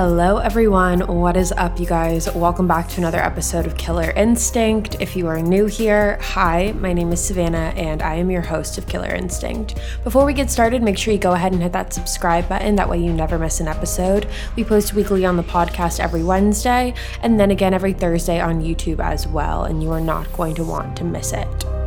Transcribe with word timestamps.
Hello, 0.00 0.38
everyone. 0.38 1.00
What 1.08 1.36
is 1.36 1.50
up, 1.50 1.80
you 1.80 1.84
guys? 1.84 2.32
Welcome 2.32 2.68
back 2.68 2.86
to 2.90 2.98
another 2.98 3.18
episode 3.18 3.66
of 3.66 3.76
Killer 3.76 4.12
Instinct. 4.12 4.94
If 5.00 5.16
you 5.16 5.26
are 5.26 5.42
new 5.42 5.66
here, 5.66 6.20
hi, 6.22 6.70
my 6.78 6.92
name 6.92 7.10
is 7.10 7.20
Savannah, 7.20 7.74
and 7.74 8.00
I 8.00 8.14
am 8.14 8.30
your 8.30 8.42
host 8.42 8.78
of 8.78 8.86
Killer 8.86 9.12
Instinct. 9.12 9.80
Before 10.04 10.24
we 10.24 10.34
get 10.34 10.52
started, 10.52 10.84
make 10.84 10.96
sure 10.96 11.12
you 11.12 11.18
go 11.18 11.32
ahead 11.32 11.50
and 11.50 11.60
hit 11.60 11.72
that 11.72 11.92
subscribe 11.92 12.48
button. 12.48 12.76
That 12.76 12.88
way, 12.88 13.02
you 13.02 13.12
never 13.12 13.40
miss 13.40 13.58
an 13.58 13.66
episode. 13.66 14.28
We 14.54 14.62
post 14.62 14.94
weekly 14.94 15.26
on 15.26 15.36
the 15.36 15.42
podcast 15.42 15.98
every 15.98 16.22
Wednesday, 16.22 16.94
and 17.20 17.40
then 17.40 17.50
again 17.50 17.74
every 17.74 17.92
Thursday 17.92 18.38
on 18.38 18.62
YouTube 18.62 19.00
as 19.00 19.26
well, 19.26 19.64
and 19.64 19.82
you 19.82 19.90
are 19.90 20.00
not 20.00 20.32
going 20.32 20.54
to 20.54 20.64
want 20.64 20.96
to 20.98 21.02
miss 21.02 21.32
it. 21.32 21.77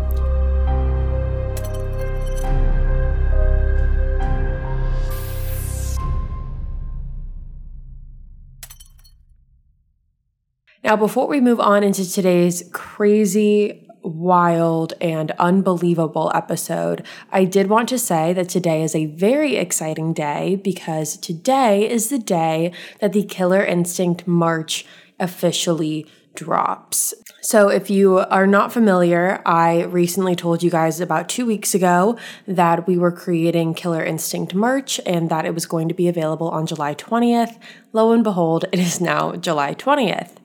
Now, 10.91 10.97
before 10.97 11.25
we 11.25 11.39
move 11.39 11.61
on 11.61 11.85
into 11.85 12.03
today's 12.03 12.69
crazy, 12.73 13.87
wild, 14.01 14.91
and 14.99 15.31
unbelievable 15.39 16.29
episode, 16.35 17.05
I 17.31 17.45
did 17.45 17.69
want 17.69 17.87
to 17.87 17.97
say 17.97 18.33
that 18.33 18.49
today 18.49 18.83
is 18.83 18.93
a 18.93 19.05
very 19.05 19.55
exciting 19.55 20.11
day 20.11 20.57
because 20.57 21.15
today 21.15 21.89
is 21.89 22.09
the 22.09 22.19
day 22.19 22.73
that 22.99 23.13
the 23.13 23.23
Killer 23.23 23.63
Instinct 23.63 24.27
March 24.27 24.85
officially 25.17 26.07
drops. 26.35 27.13
So, 27.39 27.69
if 27.69 27.89
you 27.89 28.17
are 28.17 28.45
not 28.45 28.73
familiar, 28.73 29.41
I 29.45 29.83
recently 29.83 30.35
told 30.35 30.61
you 30.61 30.69
guys 30.69 30.99
about 30.99 31.29
two 31.29 31.45
weeks 31.45 31.73
ago 31.73 32.17
that 32.47 32.85
we 32.85 32.97
were 32.97 33.13
creating 33.13 33.75
Killer 33.75 34.03
Instinct 34.03 34.53
merch 34.53 34.99
and 35.05 35.29
that 35.29 35.45
it 35.45 35.53
was 35.53 35.65
going 35.65 35.87
to 35.87 35.95
be 35.95 36.09
available 36.09 36.49
on 36.49 36.65
July 36.67 36.95
20th. 36.95 37.57
Lo 37.93 38.11
and 38.11 38.25
behold, 38.25 38.65
it 38.73 38.79
is 38.79 38.99
now 38.99 39.37
July 39.37 39.73
20th. 39.73 40.40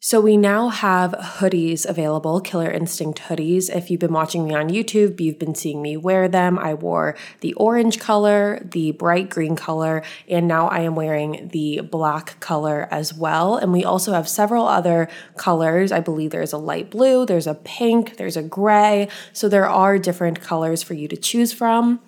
So 0.00 0.20
we 0.20 0.36
now 0.36 0.68
have 0.68 1.10
hoodies 1.10 1.84
available, 1.84 2.40
Killer 2.40 2.70
Instinct 2.70 3.22
hoodies. 3.22 3.68
If 3.68 3.90
you've 3.90 3.98
been 3.98 4.12
watching 4.12 4.46
me 4.46 4.54
on 4.54 4.68
YouTube, 4.68 5.20
you've 5.20 5.40
been 5.40 5.56
seeing 5.56 5.82
me 5.82 5.96
wear 5.96 6.28
them. 6.28 6.56
I 6.56 6.74
wore 6.74 7.16
the 7.40 7.52
orange 7.54 7.98
color, 7.98 8.64
the 8.64 8.92
bright 8.92 9.28
green 9.28 9.56
color, 9.56 10.04
and 10.28 10.46
now 10.46 10.68
I 10.68 10.82
am 10.82 10.94
wearing 10.94 11.48
the 11.52 11.80
black 11.80 12.38
color 12.38 12.86
as 12.92 13.12
well. 13.12 13.56
And 13.56 13.72
we 13.72 13.84
also 13.84 14.12
have 14.12 14.28
several 14.28 14.68
other 14.68 15.08
colors. 15.36 15.90
I 15.90 15.98
believe 15.98 16.30
there's 16.30 16.52
a 16.52 16.58
light 16.58 16.92
blue, 16.92 17.26
there's 17.26 17.48
a 17.48 17.54
pink, 17.54 18.18
there's 18.18 18.36
a 18.36 18.42
gray. 18.44 19.08
So 19.32 19.48
there 19.48 19.68
are 19.68 19.98
different 19.98 20.40
colors 20.40 20.80
for 20.80 20.94
you 20.94 21.08
to 21.08 21.16
choose 21.16 21.52
from. 21.52 21.98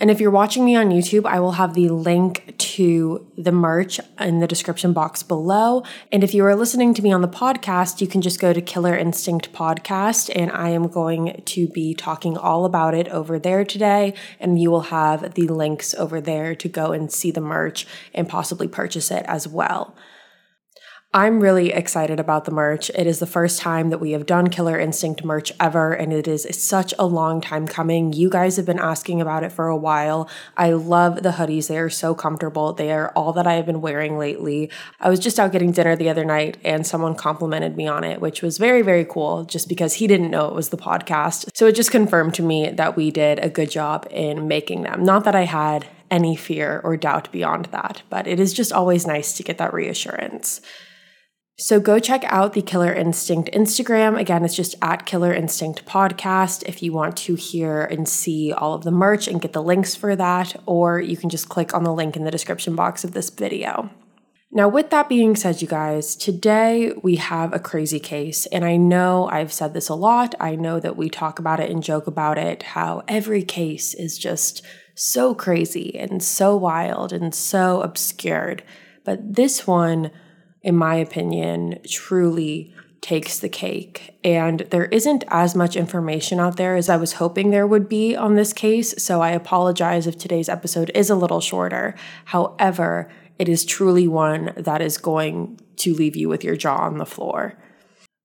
And 0.00 0.10
if 0.10 0.20
you're 0.20 0.30
watching 0.32 0.64
me 0.64 0.74
on 0.74 0.90
YouTube, 0.90 1.24
I 1.24 1.38
will 1.38 1.52
have 1.52 1.74
the 1.74 1.88
link 1.88 2.56
to 2.58 3.30
the 3.38 3.52
merch 3.52 4.00
in 4.18 4.40
the 4.40 4.48
description 4.48 4.92
box 4.92 5.22
below. 5.22 5.84
And 6.10 6.24
if 6.24 6.34
you 6.34 6.44
are 6.44 6.56
listening 6.56 6.94
to 6.94 7.02
me 7.02 7.12
on 7.12 7.22
the 7.22 7.28
podcast, 7.28 8.00
you 8.00 8.08
can 8.08 8.20
just 8.20 8.40
go 8.40 8.52
to 8.52 8.60
Killer 8.60 8.96
Instinct 8.96 9.52
Podcast, 9.52 10.32
and 10.34 10.50
I 10.50 10.70
am 10.70 10.88
going 10.88 11.42
to 11.44 11.68
be 11.68 11.94
talking 11.94 12.36
all 12.36 12.64
about 12.64 12.94
it 12.94 13.06
over 13.08 13.38
there 13.38 13.64
today. 13.64 14.14
And 14.40 14.60
you 14.60 14.68
will 14.68 14.80
have 14.80 15.34
the 15.34 15.46
links 15.46 15.94
over 15.94 16.20
there 16.20 16.56
to 16.56 16.68
go 16.68 16.90
and 16.90 17.12
see 17.12 17.30
the 17.30 17.40
merch 17.40 17.86
and 18.12 18.28
possibly 18.28 18.66
purchase 18.66 19.12
it 19.12 19.24
as 19.28 19.46
well. 19.46 19.94
I'm 21.16 21.38
really 21.38 21.72
excited 21.72 22.18
about 22.18 22.44
the 22.44 22.50
merch. 22.50 22.90
It 22.90 23.06
is 23.06 23.20
the 23.20 23.26
first 23.26 23.60
time 23.60 23.90
that 23.90 24.00
we 24.00 24.10
have 24.10 24.26
done 24.26 24.50
Killer 24.50 24.76
Instinct 24.76 25.24
merch 25.24 25.52
ever, 25.60 25.92
and 25.92 26.12
it 26.12 26.26
is 26.26 26.44
such 26.60 26.92
a 26.98 27.06
long 27.06 27.40
time 27.40 27.68
coming. 27.68 28.12
You 28.12 28.28
guys 28.28 28.56
have 28.56 28.66
been 28.66 28.80
asking 28.80 29.20
about 29.20 29.44
it 29.44 29.52
for 29.52 29.68
a 29.68 29.76
while. 29.76 30.28
I 30.56 30.72
love 30.72 31.22
the 31.22 31.30
hoodies, 31.30 31.68
they 31.68 31.78
are 31.78 31.88
so 31.88 32.16
comfortable. 32.16 32.72
They 32.72 32.90
are 32.90 33.12
all 33.14 33.32
that 33.34 33.46
I 33.46 33.52
have 33.52 33.64
been 33.64 33.80
wearing 33.80 34.18
lately. 34.18 34.72
I 34.98 35.08
was 35.08 35.20
just 35.20 35.38
out 35.38 35.52
getting 35.52 35.70
dinner 35.70 35.94
the 35.94 36.08
other 36.08 36.24
night, 36.24 36.56
and 36.64 36.84
someone 36.84 37.14
complimented 37.14 37.76
me 37.76 37.86
on 37.86 38.02
it, 38.02 38.20
which 38.20 38.42
was 38.42 38.58
very, 38.58 38.82
very 38.82 39.04
cool 39.04 39.44
just 39.44 39.68
because 39.68 39.94
he 39.94 40.08
didn't 40.08 40.32
know 40.32 40.48
it 40.48 40.54
was 40.56 40.70
the 40.70 40.76
podcast. 40.76 41.48
So 41.54 41.68
it 41.68 41.76
just 41.76 41.92
confirmed 41.92 42.34
to 42.34 42.42
me 42.42 42.70
that 42.70 42.96
we 42.96 43.12
did 43.12 43.38
a 43.38 43.48
good 43.48 43.70
job 43.70 44.08
in 44.10 44.48
making 44.48 44.82
them. 44.82 45.04
Not 45.04 45.22
that 45.26 45.36
I 45.36 45.42
had 45.42 45.86
any 46.10 46.34
fear 46.34 46.80
or 46.82 46.96
doubt 46.96 47.30
beyond 47.30 47.66
that, 47.66 48.02
but 48.10 48.26
it 48.26 48.40
is 48.40 48.52
just 48.52 48.72
always 48.72 49.06
nice 49.06 49.32
to 49.36 49.44
get 49.44 49.58
that 49.58 49.72
reassurance. 49.72 50.60
So 51.56 51.78
go 51.78 52.00
check 52.00 52.24
out 52.24 52.52
the 52.52 52.62
Killer 52.62 52.92
Instinct 52.92 53.48
Instagram. 53.52 54.18
Again, 54.18 54.44
it's 54.44 54.56
just 54.56 54.74
at 54.82 55.06
Killer 55.06 55.32
Instinct 55.32 55.86
Podcast 55.86 56.64
if 56.66 56.82
you 56.82 56.92
want 56.92 57.16
to 57.18 57.36
hear 57.36 57.84
and 57.84 58.08
see 58.08 58.52
all 58.52 58.74
of 58.74 58.82
the 58.82 58.90
merch 58.90 59.28
and 59.28 59.40
get 59.40 59.52
the 59.52 59.62
links 59.62 59.94
for 59.94 60.16
that, 60.16 60.60
or 60.66 61.00
you 61.00 61.16
can 61.16 61.30
just 61.30 61.48
click 61.48 61.72
on 61.72 61.84
the 61.84 61.92
link 61.92 62.16
in 62.16 62.24
the 62.24 62.32
description 62.32 62.74
box 62.74 63.04
of 63.04 63.12
this 63.12 63.30
video. 63.30 63.88
Now, 64.50 64.68
with 64.68 64.90
that 64.90 65.08
being 65.08 65.36
said, 65.36 65.62
you 65.62 65.68
guys, 65.68 66.16
today 66.16 66.92
we 67.04 67.16
have 67.16 67.52
a 67.52 67.60
crazy 67.60 68.00
case. 68.00 68.46
And 68.46 68.64
I 68.64 68.76
know 68.76 69.28
I've 69.28 69.52
said 69.52 69.74
this 69.74 69.88
a 69.88 69.94
lot. 69.94 70.34
I 70.40 70.56
know 70.56 70.80
that 70.80 70.96
we 70.96 71.08
talk 71.08 71.38
about 71.38 71.60
it 71.60 71.70
and 71.70 71.84
joke 71.84 72.08
about 72.08 72.36
it, 72.36 72.64
how 72.64 73.04
every 73.06 73.44
case 73.44 73.94
is 73.94 74.18
just 74.18 74.64
so 74.96 75.36
crazy 75.36 75.96
and 75.96 76.20
so 76.20 76.56
wild 76.56 77.12
and 77.12 77.32
so 77.32 77.80
obscured. 77.80 78.64
But 79.04 79.34
this 79.34 79.68
one, 79.68 80.10
in 80.64 80.76
my 80.76 80.96
opinion, 80.96 81.78
truly 81.86 82.74
takes 83.02 83.38
the 83.38 83.50
cake. 83.50 84.18
And 84.24 84.60
there 84.70 84.86
isn't 84.86 85.24
as 85.28 85.54
much 85.54 85.76
information 85.76 86.40
out 86.40 86.56
there 86.56 86.74
as 86.74 86.88
I 86.88 86.96
was 86.96 87.14
hoping 87.14 87.50
there 87.50 87.66
would 87.66 87.86
be 87.86 88.16
on 88.16 88.34
this 88.34 88.54
case, 88.54 88.94
so 88.96 89.20
I 89.20 89.30
apologize 89.32 90.06
if 90.06 90.16
today's 90.16 90.48
episode 90.48 90.90
is 90.94 91.10
a 91.10 91.14
little 91.14 91.42
shorter. 91.42 91.94
However, 92.24 93.10
it 93.38 93.48
is 93.48 93.66
truly 93.66 94.08
one 94.08 94.54
that 94.56 94.80
is 94.80 94.96
going 94.96 95.60
to 95.76 95.92
leave 95.92 96.16
you 96.16 96.30
with 96.30 96.42
your 96.42 96.56
jaw 96.56 96.78
on 96.78 96.96
the 96.96 97.04
floor. 97.04 97.58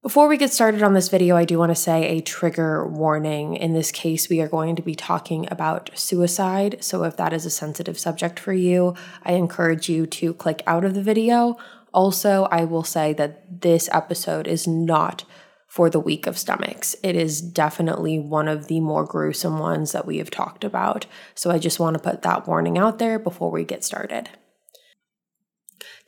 Before 0.01 0.29
we 0.29 0.38
get 0.38 0.53
started 0.53 0.81
on 0.81 0.94
this 0.94 1.09
video, 1.09 1.35
I 1.35 1.44
do 1.44 1.59
want 1.59 1.71
to 1.71 1.75
say 1.75 2.07
a 2.07 2.21
trigger 2.21 2.88
warning. 2.88 3.56
In 3.56 3.73
this 3.73 3.91
case, 3.91 4.29
we 4.29 4.39
are 4.39 4.47
going 4.47 4.77
to 4.77 4.81
be 4.81 4.95
talking 4.95 5.45
about 5.51 5.89
suicide. 5.94 6.77
So, 6.79 7.03
if 7.03 7.17
that 7.17 7.33
is 7.33 7.45
a 7.45 7.50
sensitive 7.50 8.00
subject 8.00 8.39
for 8.39 8.53
you, 8.53 8.95
I 9.25 9.33
encourage 9.33 9.89
you 9.89 10.06
to 10.06 10.33
click 10.35 10.63
out 10.66 10.85
of 10.85 10.94
the 10.94 11.03
video 11.03 11.57
also, 11.94 12.47
I 12.51 12.66
will 12.66 12.83
say 12.83 13.13
that 13.13 13.61
this 13.61 13.89
episode 13.91 14.47
is 14.47 14.67
not 14.67 15.23
for 15.67 15.89
the 15.89 16.00
weak 16.00 16.25
of 16.25 16.38
stomachs. 16.38 16.95
It 17.03 17.16
is 17.16 17.41
definitely 17.41 18.17
one 18.17 18.47
of 18.47 18.67
the 18.67 18.79
more 18.79 19.05
gruesome 19.05 19.59
ones 19.59 19.91
that 19.91 20.05
we 20.05 20.17
have 20.17 20.31
talked 20.31 20.63
about. 20.63 21.05
So 21.35 21.51
I 21.51 21.59
just 21.59 21.79
want 21.79 21.95
to 21.95 22.03
put 22.03 22.23
that 22.23 22.47
warning 22.47 22.77
out 22.77 22.97
there 22.97 23.19
before 23.19 23.51
we 23.51 23.63
get 23.63 23.83
started. 23.83 24.29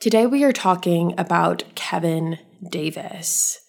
Today 0.00 0.26
we 0.26 0.42
are 0.42 0.52
talking 0.52 1.14
about 1.16 1.62
Kevin 1.76 2.38
Davis. 2.68 3.60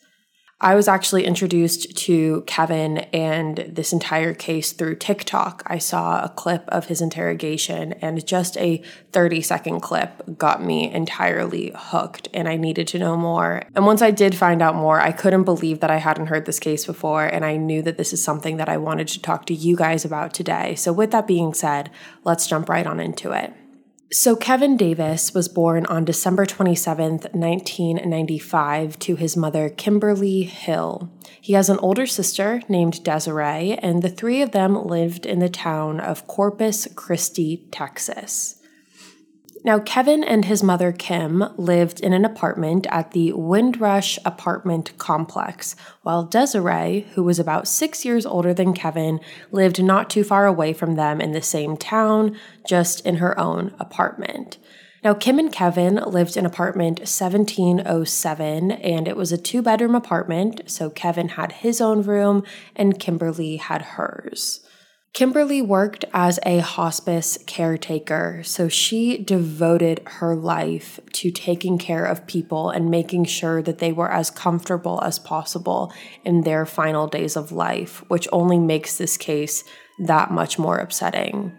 I 0.63 0.75
was 0.75 0.88
actually 0.88 1.25
introduced 1.25 1.97
to 2.06 2.41
Kevin 2.47 3.00
and 3.12 3.57
this 3.68 3.91
entire 3.91 4.34
case 4.34 4.72
through 4.72 4.96
TikTok. 4.96 5.62
I 5.68 5.78
saw 5.78 6.24
a 6.24 6.29
clip 6.29 6.63
of 6.69 6.85
his 6.85 7.01
interrogation, 7.01 7.91
and 8.01 8.25
just 8.25 8.56
a 8.56 8.81
30 9.12 9.41
second 9.41 9.81
clip 9.81 10.38
got 10.38 10.63
me 10.63 10.90
entirely 10.90 11.74
hooked, 11.75 12.29
and 12.34 12.47
I 12.47 12.56
needed 12.56 12.88
to 12.88 13.00
know 13.00 13.18
more. 13.18 13.63
And 13.75 13.85
once 13.85 14.01
I 14.01 14.12
did 14.12 14.35
find 14.35 14.62
out 14.62 14.75
more, 14.75 15.01
I 15.01 15.12
couldn't 15.12 15.44
believe 15.44 15.81
that 15.81 15.91
I 15.91 15.97
hadn't 15.97 16.28
heard 16.28 16.46
this 16.46 16.59
case 16.59 16.85
before, 16.85 17.25
and 17.25 17.44
I 17.44 17.57
knew 17.57 17.81
that 17.81 17.97
this 17.97 18.13
is 18.13 18.24
something 18.24 18.56
that 18.56 18.69
I 18.69 18.78
wanted 18.78 19.09
to 19.09 19.22
talk 19.22 19.45
to 19.47 19.53
you 19.53 19.75
guys 19.75 20.06
about 20.06 20.34
today. 20.34 20.75
So, 20.75 20.94
with 20.94 21.12
that 21.12 21.28
being 21.28 21.53
said, 21.53 21.91
let's 22.24 22.47
jump 22.47 22.69
right 22.69 22.88
on 22.88 23.01
into 23.01 23.34
it. 23.34 23.53
So, 24.13 24.35
Kevin 24.35 24.78
Davis 24.78 25.34
was 25.34 25.47
born 25.47 25.88
on 25.88 26.06
December 26.06 26.46
27th, 26.46 27.33
1995, 27.33 29.00
to 29.00 29.15
his 29.15 29.36
mother, 29.36 29.69
Kimberly 29.69 30.44
Hill. 30.44 31.12
He 31.42 31.54
has 31.54 31.68
an 31.68 31.80
older 31.80 32.06
sister 32.06 32.62
named 32.69 33.04
Desiree, 33.04 33.74
and 33.74 34.04
the 34.04 34.10
three 34.10 34.44
of 34.44 34.51
them 34.51 34.75
lived 34.86 35.25
in 35.25 35.39
the 35.39 35.50
town 35.50 36.00
of 36.00 36.27
Corpus 36.27 36.88
Christi, 36.94 37.65
Texas. 37.71 38.62
Now, 39.65 39.80
Kevin 39.80 40.25
and 40.25 40.44
his 40.44 40.62
mother 40.62 40.92
Kim 40.92 41.45
lived 41.56 42.01
in 42.01 42.12
an 42.12 42.25
apartment 42.25 42.86
at 42.89 43.12
the 43.12 43.31
Windrush 43.31 44.19
apartment 44.25 44.98
complex, 44.98 45.77
while 46.01 46.25
Desiree, 46.25 47.07
who 47.13 47.24
was 47.24 47.39
about 47.39 47.69
six 47.69 48.04
years 48.04 48.25
older 48.25 48.54
than 48.54 48.74
Kevin, 48.74 49.21
lived 49.51 49.81
not 49.81 50.10
too 50.10 50.25
far 50.25 50.45
away 50.45 50.74
from 50.74 50.95
them 50.95 51.21
in 51.21 51.31
the 51.31 51.42
same 51.42 51.77
town, 51.77 52.38
just 52.68 53.06
in 53.06 53.18
her 53.18 53.39
own 53.39 53.74
apartment. 53.80 54.57
Now, 55.01 55.13
Kim 55.13 55.39
and 55.39 55.51
Kevin 55.51 55.95
lived 55.95 56.36
in 56.36 56.45
apartment 56.45 57.00
1707, 57.00 58.71
and 58.71 59.07
it 59.07 59.15
was 59.15 59.31
a 59.31 59.38
two 59.38 59.62
bedroom 59.62 59.95
apartment, 59.95 60.62
so 60.65 60.89
Kevin 60.89 61.30
had 61.30 61.54
his 61.54 61.80
own 61.80 62.04
room 62.04 62.44
and 62.75 63.00
Kimberly 63.00 63.57
had 63.57 63.81
hers. 63.81 64.60
Kimberly 65.13 65.62
worked 65.62 66.06
as 66.12 66.39
a 66.44 66.57
hospice 66.57 67.38
caretaker, 67.45 68.42
so 68.44 68.68
she 68.68 69.19
devoted 69.19 70.01
her 70.06 70.36
life 70.36 71.00
to 71.12 71.30
taking 71.30 71.77
care 71.77 72.04
of 72.04 72.25
people 72.25 72.71
and 72.71 72.89
making 72.89 73.25
sure 73.25 73.62
that 73.62 73.77
they 73.77 73.92
were 73.92 74.12
as 74.12 74.31
comfortable 74.31 75.00
as 75.04 75.19
possible 75.19 75.94
in 76.25 76.42
their 76.42 76.65
final 76.65 77.06
days 77.06 77.36
of 77.36 77.51
life, 77.51 78.04
which 78.07 78.27
only 78.31 78.57
makes 78.57 78.98
this 78.98 79.15
case 79.15 79.63
that 80.00 80.31
much 80.31 80.57
more 80.57 80.77
upsetting. 80.80 81.51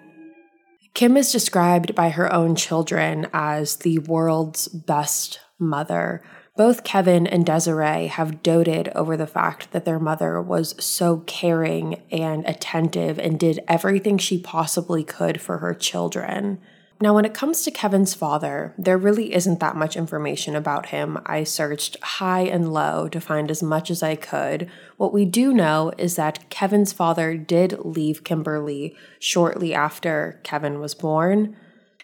Kim 0.92 1.16
is 1.16 1.30
described 1.30 1.94
by 1.94 2.08
her 2.08 2.32
own 2.32 2.56
children 2.56 3.28
as 3.32 3.76
the 3.76 4.00
world's 4.00 4.66
best 4.66 5.38
mother. 5.60 6.24
Both 6.56 6.84
Kevin 6.84 7.26
and 7.26 7.44
Desiree 7.44 8.06
have 8.06 8.40
doted 8.40 8.88
over 8.94 9.16
the 9.16 9.26
fact 9.26 9.72
that 9.72 9.84
their 9.84 9.98
mother 9.98 10.40
was 10.40 10.76
so 10.78 11.24
caring 11.26 12.00
and 12.12 12.46
attentive 12.46 13.18
and 13.18 13.40
did 13.40 13.58
everything 13.66 14.18
she 14.18 14.38
possibly 14.38 15.02
could 15.02 15.40
for 15.40 15.58
her 15.58 15.74
children. 15.74 16.60
Now, 17.00 17.12
when 17.12 17.24
it 17.24 17.34
comes 17.34 17.62
to 17.62 17.72
Kevin's 17.72 18.14
father, 18.14 18.72
there 18.78 18.96
really 18.96 19.34
isn't 19.34 19.58
that 19.58 19.74
much 19.74 19.96
information 19.96 20.54
about 20.54 20.86
him. 20.86 21.18
I 21.26 21.42
searched 21.42 22.00
high 22.00 22.42
and 22.42 22.72
low 22.72 23.08
to 23.08 23.20
find 23.20 23.50
as 23.50 23.60
much 23.60 23.90
as 23.90 24.00
I 24.00 24.14
could. 24.14 24.70
What 24.96 25.12
we 25.12 25.24
do 25.24 25.52
know 25.52 25.92
is 25.98 26.14
that 26.14 26.48
Kevin's 26.50 26.92
father 26.92 27.36
did 27.36 27.84
leave 27.84 28.22
Kimberly 28.22 28.96
shortly 29.18 29.74
after 29.74 30.38
Kevin 30.44 30.78
was 30.78 30.94
born. 30.94 31.56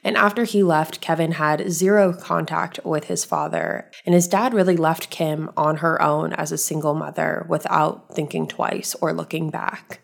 And 0.03 0.17
after 0.17 0.45
he 0.45 0.63
left, 0.63 1.01
Kevin 1.01 1.33
had 1.33 1.71
zero 1.71 2.13
contact 2.13 2.81
with 2.85 3.05
his 3.05 3.25
father. 3.25 3.91
And 4.07 4.15
his 4.15 4.29
dad 4.29 4.55
really 4.55 4.77
left 4.77 5.11
Kim 5.11 5.51
on 5.57 5.79
her 5.79 6.01
own 6.01 6.33
as 6.33 6.53
a 6.53 6.59
single 6.59 6.95
mother 6.95 7.45
without 7.49 8.15
thinking 8.15 8.47
twice 8.47 8.95
or 9.01 9.13
looking 9.13 9.51
back. 9.51 10.01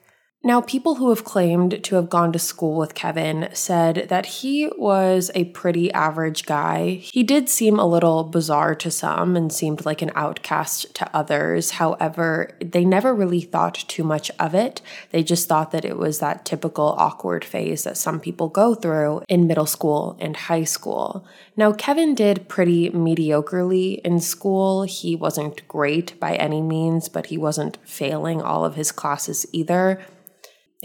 Now, 0.47 0.61
people 0.61 0.95
who 0.95 1.09
have 1.09 1.25
claimed 1.25 1.83
to 1.83 1.97
have 1.97 2.09
gone 2.09 2.33
to 2.33 2.39
school 2.39 2.77
with 2.77 2.95
Kevin 2.95 3.49
said 3.53 4.07
that 4.11 4.27
he 4.27 4.71
was 4.79 5.29
a 5.35 5.47
pretty 5.47 5.91
average 5.91 6.47
guy. 6.47 7.01
He 7.03 7.25
did 7.25 7.49
seem 7.49 7.81
a 7.81 7.85
little 7.85 8.23
bizarre 8.23 8.77
to 8.77 8.89
some 8.93 9.35
and 9.35 9.53
seemed 9.53 9.85
like 9.85 10.03
an 10.03 10.13
outcast 10.15 10.95
to 10.95 11.11
others. 11.13 11.73
However, 11.73 12.57
they 12.61 12.85
never 12.85 13.13
really 13.13 13.41
thought 13.41 13.75
too 13.89 14.05
much 14.05 14.31
of 14.39 14.55
it. 14.55 14.83
They 15.11 15.25
just 15.25 15.49
thought 15.49 15.73
that 15.73 15.85
it 15.85 15.99
was 15.99 16.21
that 16.21 16.45
typical 16.45 16.95
awkward 16.97 17.45
phase 17.45 17.83
that 17.83 17.97
some 17.97 18.21
people 18.21 18.49
go 18.49 18.77
through 18.77 19.23
in 19.29 19.49
middle 19.49 19.67
school 19.67 20.17
and 20.21 20.37
high 20.37 20.63
school. 20.63 21.27
Now, 21.57 21.73
Kevin 21.73 22.15
did 22.15 22.49
pretty 22.49 22.91
mediocrely 22.91 24.01
in 24.03 24.21
school. 24.21 24.85
He 24.85 25.17
wasn't 25.17 25.67
great 25.67 26.21
by 26.21 26.37
any 26.37 26.63
means, 26.63 27.09
but 27.09 27.27
he 27.27 27.37
wasn't 27.37 27.79
failing 27.85 28.41
all 28.41 28.65
of 28.65 28.77
his 28.77 28.93
classes 28.93 29.45
either. 29.53 30.01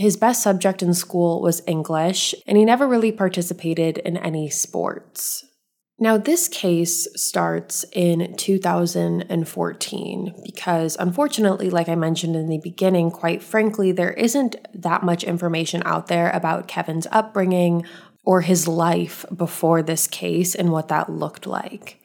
His 0.01 0.17
best 0.17 0.41
subject 0.41 0.81
in 0.81 0.95
school 0.95 1.43
was 1.43 1.61
English, 1.67 2.33
and 2.47 2.57
he 2.57 2.65
never 2.65 2.87
really 2.87 3.11
participated 3.11 3.99
in 3.99 4.17
any 4.17 4.49
sports. 4.49 5.45
Now, 5.99 6.17
this 6.17 6.47
case 6.47 7.07
starts 7.15 7.85
in 7.93 8.35
2014 8.35 10.41
because, 10.43 10.97
unfortunately, 10.99 11.69
like 11.69 11.87
I 11.87 11.93
mentioned 11.93 12.35
in 12.35 12.49
the 12.49 12.59
beginning, 12.63 13.11
quite 13.11 13.43
frankly, 13.43 13.91
there 13.91 14.13
isn't 14.13 14.55
that 14.73 15.03
much 15.03 15.23
information 15.23 15.83
out 15.85 16.07
there 16.07 16.31
about 16.31 16.67
Kevin's 16.67 17.05
upbringing 17.11 17.85
or 18.23 18.41
his 18.41 18.67
life 18.67 19.23
before 19.35 19.83
this 19.83 20.07
case 20.07 20.55
and 20.55 20.71
what 20.71 20.87
that 20.87 21.11
looked 21.11 21.45
like. 21.45 21.99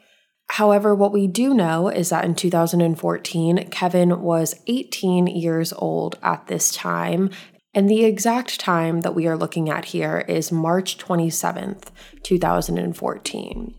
However, 0.50 0.94
what 0.94 1.14
we 1.14 1.26
do 1.26 1.54
know 1.54 1.88
is 1.88 2.10
that 2.10 2.26
in 2.26 2.34
2014, 2.34 3.70
Kevin 3.70 4.20
was 4.20 4.54
18 4.66 5.28
years 5.28 5.72
old 5.72 6.18
at 6.22 6.46
this 6.46 6.70
time, 6.70 7.30
and 7.76 7.90
the 7.90 8.04
exact 8.04 8.58
time 8.58 9.02
that 9.02 9.14
we 9.14 9.26
are 9.26 9.36
looking 9.36 9.68
at 9.68 9.84
here 9.84 10.24
is 10.26 10.50
March 10.50 10.96
27th, 10.96 11.90
2014. 12.22 13.74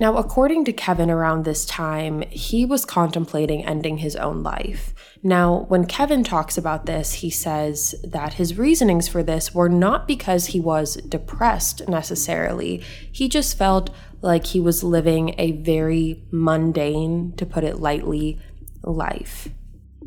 Now, 0.00 0.16
according 0.16 0.64
to 0.64 0.72
Kevin, 0.72 1.08
around 1.08 1.44
this 1.44 1.64
time, 1.64 2.22
he 2.30 2.64
was 2.64 2.84
contemplating 2.84 3.64
ending 3.64 3.98
his 3.98 4.16
own 4.16 4.42
life. 4.42 4.92
Now, 5.22 5.66
when 5.68 5.86
Kevin 5.86 6.24
talks 6.24 6.58
about 6.58 6.86
this, 6.86 7.12
he 7.12 7.30
says 7.30 7.94
that 8.02 8.34
his 8.34 8.58
reasonings 8.58 9.06
for 9.06 9.22
this 9.22 9.54
were 9.54 9.68
not 9.68 10.08
because 10.08 10.46
he 10.46 10.58
was 10.58 10.96
depressed 10.96 11.86
necessarily. 11.88 12.82
He 13.12 13.28
just 13.28 13.56
felt 13.56 13.90
like 14.20 14.46
he 14.46 14.58
was 14.58 14.82
living 14.82 15.36
a 15.38 15.52
very 15.52 16.24
mundane, 16.32 17.34
to 17.36 17.46
put 17.46 17.62
it 17.62 17.78
lightly, 17.78 18.40
life. 18.82 19.48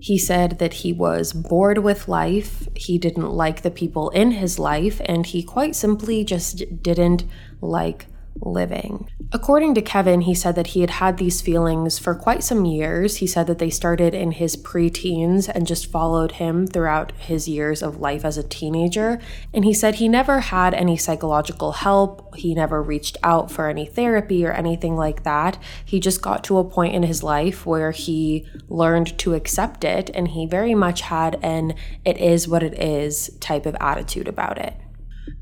He 0.05 0.19
said 0.19 0.59
that 0.59 0.85
he 0.85 0.93
was 0.93 1.33
bored 1.33 1.79
with 1.79 2.07
life, 2.07 2.67
he 2.75 2.99
didn't 2.99 3.31
like 3.31 3.63
the 3.63 3.71
people 3.71 4.11
in 4.11 4.33
his 4.33 4.59
life, 4.59 5.01
and 5.05 5.25
he 5.25 5.41
quite 5.41 5.75
simply 5.75 6.23
just 6.23 6.61
didn't 6.83 7.23
like 7.59 8.05
living. 8.41 9.09
According 9.31 9.75
to 9.75 9.81
Kevin, 9.81 10.21
he 10.21 10.33
said 10.33 10.55
that 10.55 10.67
he 10.67 10.81
had 10.81 10.91
had 10.91 11.17
these 11.17 11.41
feelings 11.41 11.97
for 11.97 12.15
quite 12.15 12.43
some 12.43 12.65
years. 12.65 13.17
He 13.17 13.27
said 13.27 13.47
that 13.47 13.59
they 13.59 13.69
started 13.69 14.13
in 14.13 14.31
his 14.31 14.55
preteens 14.55 15.49
and 15.49 15.67
just 15.67 15.91
followed 15.91 16.33
him 16.33 16.67
throughout 16.67 17.11
his 17.13 17.47
years 17.47 17.81
of 17.81 17.99
life 17.99 18.23
as 18.23 18.37
a 18.37 18.43
teenager. 18.43 19.19
And 19.53 19.65
he 19.65 19.73
said 19.73 19.95
he 19.95 20.07
never 20.07 20.39
had 20.39 20.73
any 20.73 20.97
psychological 20.97 21.73
help. 21.73 22.35
He 22.35 22.53
never 22.53 22.81
reached 22.81 23.17
out 23.23 23.51
for 23.51 23.67
any 23.67 23.85
therapy 23.85 24.45
or 24.45 24.51
anything 24.51 24.95
like 24.95 25.23
that. 25.23 25.57
He 25.83 25.99
just 25.99 26.21
got 26.21 26.43
to 26.45 26.57
a 26.57 26.63
point 26.63 26.95
in 26.95 27.03
his 27.03 27.23
life 27.23 27.65
where 27.65 27.91
he 27.91 28.47
learned 28.67 29.17
to 29.19 29.33
accept 29.33 29.83
it 29.83 30.09
and 30.13 30.29
he 30.29 30.45
very 30.45 30.75
much 30.75 31.01
had 31.01 31.39
an 31.41 31.73
it 32.03 32.17
is 32.17 32.47
what 32.47 32.63
it 32.63 32.79
is 32.79 33.29
type 33.39 33.65
of 33.65 33.75
attitude 33.79 34.27
about 34.27 34.57
it. 34.57 34.75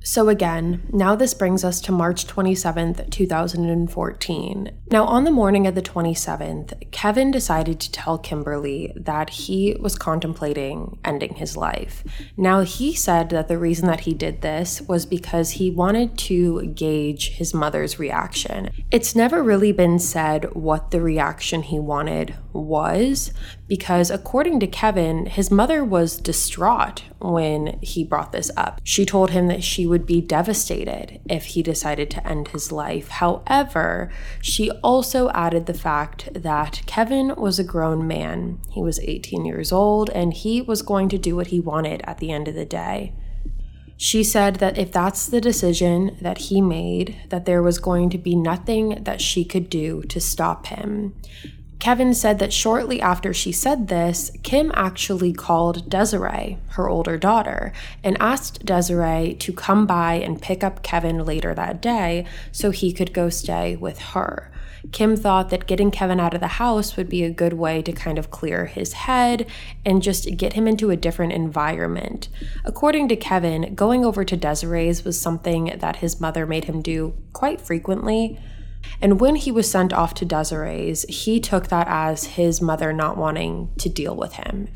So, 0.06 0.28
again, 0.28 0.86
now 0.92 1.16
this 1.16 1.34
brings 1.34 1.64
us 1.64 1.80
to 1.82 1.94
March 1.94 2.28
27th, 2.28 3.10
2014. 3.10 4.72
Now, 4.92 5.06
on 5.06 5.24
the 5.24 5.32
morning 5.32 5.66
of 5.66 5.76
the 5.76 5.82
27th, 5.82 6.92
Kevin 6.92 7.32
decided 7.32 7.80
to 7.80 7.92
tell 7.92 8.18
Kimberly 8.18 8.92
that 8.98 9.30
he 9.30 9.78
was 9.80 9.96
contemplating 9.96 11.00
ending 11.06 11.36
his 11.36 11.56
life. 11.56 12.04
Now, 12.36 12.62
he 12.62 12.94
said 12.94 13.30
that 13.30 13.48
the 13.48 13.58
reason 13.58 13.88
that 13.88 14.02
he 14.02 14.14
did 14.14 14.42
this 14.42 14.82
was 14.82 15.06
because 15.06 15.52
he 15.52 15.72
wanted 15.72 16.18
to 16.20 16.64
gauge 16.76 17.30
his 17.30 17.54
mother's 17.54 17.98
reaction. 17.98 18.72
It's 18.92 19.16
never 19.16 19.42
really 19.42 19.72
been 19.72 20.00
said 20.00 20.54
what 20.54 20.92
the 20.92 21.02
reaction 21.02 21.64
he 21.64 21.80
wanted 21.80 22.36
was, 22.52 23.32
because 23.68 24.12
according 24.12 24.60
to 24.60 24.68
Kevin, 24.68 25.28
his 25.28 25.50
mother 25.50 25.84
was 25.84 26.18
distraught 26.18 27.04
when 27.20 27.80
he 27.82 28.04
brought 28.04 28.34
this 28.34 28.52
up. 28.58 28.82
She 28.84 29.06
told 29.06 29.32
him 29.32 29.48
that 29.48 29.64
she 29.64 29.88
would 29.94 30.08
be 30.08 30.22
devastated 30.22 31.22
if 31.30 31.46
he 31.46 31.62
decided 31.62 32.10
to 32.10 32.28
end 32.28 32.48
his 32.48 32.72
life. 32.72 33.10
However, 33.10 34.12
she 34.42 34.72
also 34.82 35.30
added 35.30 35.68
the 35.68 35.76
fact 35.76 36.34
that 36.34 36.82
Kevin 36.88 37.36
was 37.38 37.60
a 37.60 37.64
grown 37.64 38.08
man. 38.08 38.60
He 38.72 38.82
was 38.82 39.00
18 39.02 39.46
years 39.46 39.72
old 39.72 40.10
and 40.10 40.34
he 40.34 40.64
was 40.64 40.82
going 40.82 41.10
to 41.10 41.20
do 41.20 41.36
what 41.36 41.48
he 41.54 41.60
wanted 41.60 42.02
at 42.06 42.18
the 42.18 42.32
end 42.32 42.48
of 42.48 42.56
the 42.56 42.66
day. 42.66 43.14
She 43.98 44.24
said 44.24 44.56
that 44.56 44.80
if 44.80 44.92
that's 44.92 45.28
the 45.28 45.40
decision 45.40 46.18
that 46.20 46.40
he 46.40 46.60
made, 46.60 47.16
that 47.30 47.46
there 47.46 47.62
was 47.62 47.78
going 47.78 48.10
to 48.10 48.18
be 48.18 48.36
nothing 48.36 49.04
that 49.04 49.22
she 49.22 49.46
could 49.46 49.70
do 49.70 50.02
to 50.10 50.20
stop 50.20 50.66
him. 50.66 51.14
Kevin 51.84 52.14
said 52.14 52.40
that 52.40 52.54
shortly 52.54 53.02
after 53.02 53.34
she 53.34 53.52
said 53.52 53.90
this, 53.90 54.32
Kim 54.42 54.72
actually 54.74 55.34
called 55.34 55.90
Desiree, 55.90 56.58
her 56.70 56.88
older 56.88 57.18
daughter, 57.18 57.74
and 58.02 58.16
asked 58.22 58.66
Desiree 58.66 59.36
to 59.40 59.52
come 59.52 59.86
by 59.86 60.14
and 60.14 60.42
pick 60.42 60.64
up 60.64 60.82
Kevin 60.82 61.26
later 61.26 61.54
that 61.54 61.82
day 61.82 62.26
so 62.54 62.72
he 62.72 62.94
could 62.94 63.12
go 63.12 63.28
stay 63.28 63.76
with 63.76 64.00
her. 64.00 64.50
Kim 64.94 65.18
thought 65.18 65.50
that 65.50 65.68
getting 65.68 65.92
Kevin 65.92 66.22
out 66.22 66.34
of 66.34 66.40
the 66.40 66.56
house 66.56 66.96
would 66.96 67.10
be 67.10 67.26
a 67.26 67.30
good 67.30 67.52
way 67.52 67.82
to 67.82 67.92
kind 67.92 68.18
of 68.18 68.32
clear 68.32 68.68
his 68.68 68.94
head 68.94 69.46
and 69.86 70.02
just 70.02 70.38
get 70.38 70.54
him 70.54 70.70
into 70.70 70.90
a 70.90 70.96
different 70.96 71.34
environment. 71.34 72.30
According 72.64 73.10
to 73.10 73.18
Kevin, 73.18 73.76
going 73.76 74.06
over 74.06 74.24
to 74.24 74.38
Desiree's 74.38 75.04
was 75.04 75.20
something 75.20 75.76
that 75.80 75.98
his 75.98 76.22
mother 76.22 76.46
made 76.46 76.64
him 76.64 76.82
do 76.82 77.14
quite 77.34 77.60
frequently. 77.60 78.40
And 79.02 79.20
when 79.20 79.36
he 79.36 79.52
was 79.52 79.70
sent 79.70 79.94
off 79.94 80.14
to 80.16 80.26
Desiree's, 80.26 81.04
he 81.10 81.40
took 81.40 81.68
that 81.68 81.88
as 81.90 82.24
his 82.24 82.62
mother 82.62 82.94
not 82.94 83.18
wanting 83.18 83.70
to 83.80 83.90
deal 83.90 84.16
with 84.16 84.34
him. 84.34 84.70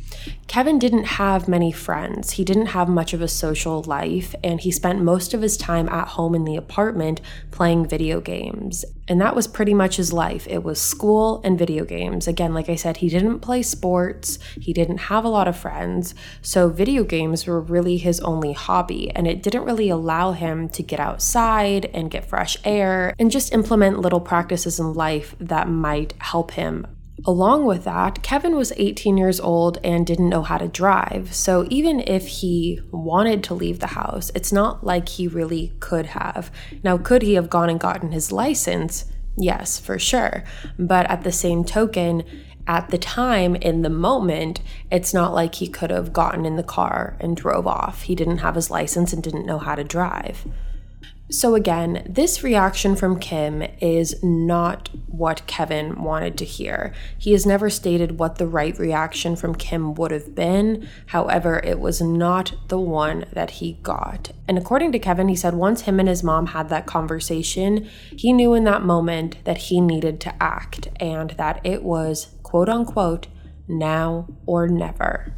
Kevin 0.47 0.79
didn't 0.79 1.03
have 1.03 1.47
many 1.47 1.71
friends. 1.71 2.31
He 2.31 2.45
didn't 2.45 2.67
have 2.67 2.87
much 2.87 3.13
of 3.13 3.21
a 3.21 3.27
social 3.27 3.83
life, 3.83 4.33
and 4.43 4.61
he 4.61 4.71
spent 4.71 5.01
most 5.01 5.33
of 5.33 5.41
his 5.41 5.57
time 5.57 5.89
at 5.89 6.09
home 6.09 6.33
in 6.33 6.45
the 6.45 6.55
apartment 6.55 7.19
playing 7.51 7.87
video 7.87 8.21
games. 8.21 8.85
And 9.09 9.21
that 9.21 9.35
was 9.35 9.47
pretty 9.47 9.73
much 9.73 9.97
his 9.97 10.11
life. 10.11 10.47
It 10.49 10.63
was 10.63 10.81
school 10.81 11.41
and 11.43 11.57
video 11.57 11.85
games. 11.85 12.27
Again, 12.27 12.53
like 12.53 12.69
I 12.69 12.75
said, 12.75 12.97
he 12.97 13.09
didn't 13.09 13.39
play 13.39 13.61
sports, 13.61 14.39
he 14.59 14.73
didn't 14.73 14.97
have 14.97 15.25
a 15.25 15.29
lot 15.29 15.47
of 15.47 15.57
friends. 15.57 16.15
So, 16.41 16.69
video 16.69 17.03
games 17.03 17.45
were 17.45 17.61
really 17.61 17.97
his 17.97 18.19
only 18.21 18.53
hobby, 18.53 19.11
and 19.11 19.27
it 19.27 19.43
didn't 19.43 19.65
really 19.65 19.89
allow 19.89 20.31
him 20.31 20.69
to 20.69 20.83
get 20.83 20.99
outside 20.99 21.85
and 21.93 22.11
get 22.11 22.25
fresh 22.25 22.57
air 22.63 23.13
and 23.19 23.31
just 23.31 23.53
implement 23.53 23.96
little 23.97 24.21
practices 24.21 24.79
in 24.79 24.93
life 24.93 25.35
that 25.39 25.67
might 25.67 26.13
help 26.19 26.51
him 26.51 26.87
Along 27.25 27.65
with 27.65 27.83
that, 27.85 28.21
Kevin 28.21 28.55
was 28.55 28.71
18 28.77 29.17
years 29.17 29.39
old 29.39 29.79
and 29.83 30.05
didn't 30.05 30.29
know 30.29 30.43
how 30.43 30.57
to 30.57 30.67
drive. 30.67 31.33
So 31.33 31.65
even 31.69 31.99
if 32.01 32.27
he 32.27 32.79
wanted 32.91 33.43
to 33.45 33.55
leave 33.55 33.79
the 33.79 33.87
house, 33.87 34.31
it's 34.35 34.53
not 34.53 34.85
like 34.85 35.09
he 35.09 35.27
really 35.27 35.73
could 35.79 36.07
have. 36.07 36.51
Now, 36.83 36.97
could 36.97 37.23
he 37.23 37.33
have 37.33 37.49
gone 37.49 37.69
and 37.69 37.79
gotten 37.79 38.11
his 38.11 38.31
license? 38.31 39.05
Yes, 39.35 39.79
for 39.79 39.97
sure. 39.97 40.43
But 40.77 41.09
at 41.09 41.23
the 41.23 41.31
same 41.31 41.63
token, 41.63 42.23
at 42.67 42.89
the 42.89 42.97
time, 42.97 43.55
in 43.55 43.81
the 43.81 43.89
moment, 43.89 44.61
it's 44.91 45.13
not 45.13 45.33
like 45.33 45.55
he 45.55 45.67
could 45.67 45.89
have 45.89 46.13
gotten 46.13 46.45
in 46.45 46.55
the 46.55 46.63
car 46.63 47.17
and 47.19 47.35
drove 47.35 47.65
off. 47.65 48.03
He 48.03 48.13
didn't 48.13 48.39
have 48.39 48.55
his 48.55 48.69
license 48.69 49.11
and 49.11 49.23
didn't 49.23 49.45
know 49.45 49.57
how 49.57 49.73
to 49.73 49.83
drive. 49.83 50.45
So, 51.29 51.55
again, 51.55 52.07
this 52.09 52.41
reaction 52.41 52.95
from 52.95 53.19
Kim 53.19 53.61
is 53.81 54.23
not 54.23 54.89
what 55.07 55.45
Kevin 55.45 56.01
wanted 56.01 56.37
to 56.37 56.45
hear. 56.45 56.93
He 57.17 57.33
has 57.33 57.45
never 57.45 57.69
stated 57.69 58.17
what 58.17 58.37
the 58.37 58.47
right 58.47 58.77
reaction 58.79 59.35
from 59.35 59.53
Kim 59.53 59.93
would 59.95 60.11
have 60.11 60.33
been. 60.33 60.87
However, 61.07 61.59
it 61.65 61.81
was 61.81 61.99
not 61.99 62.53
the 62.69 62.79
one 62.79 63.25
that 63.33 63.51
he 63.51 63.73
got. 63.83 64.31
And 64.47 64.57
according 64.57 64.93
to 64.93 64.99
Kevin, 64.99 65.27
he 65.27 65.35
said 65.35 65.53
once 65.53 65.81
him 65.81 65.99
and 65.99 66.07
his 66.07 66.23
mom 66.23 66.47
had 66.47 66.69
that 66.69 66.85
conversation, 66.85 67.89
he 68.15 68.31
knew 68.31 68.53
in 68.53 68.63
that 68.63 68.83
moment 68.83 69.43
that 69.43 69.57
he 69.57 69.81
needed 69.81 70.21
to 70.21 70.43
act 70.43 70.87
and 70.97 71.31
that 71.31 71.59
it 71.65 71.83
was 71.83 72.35
quote 72.41 72.69
unquote 72.69 73.27
now 73.67 74.27
or 74.45 74.69
never. 74.69 75.33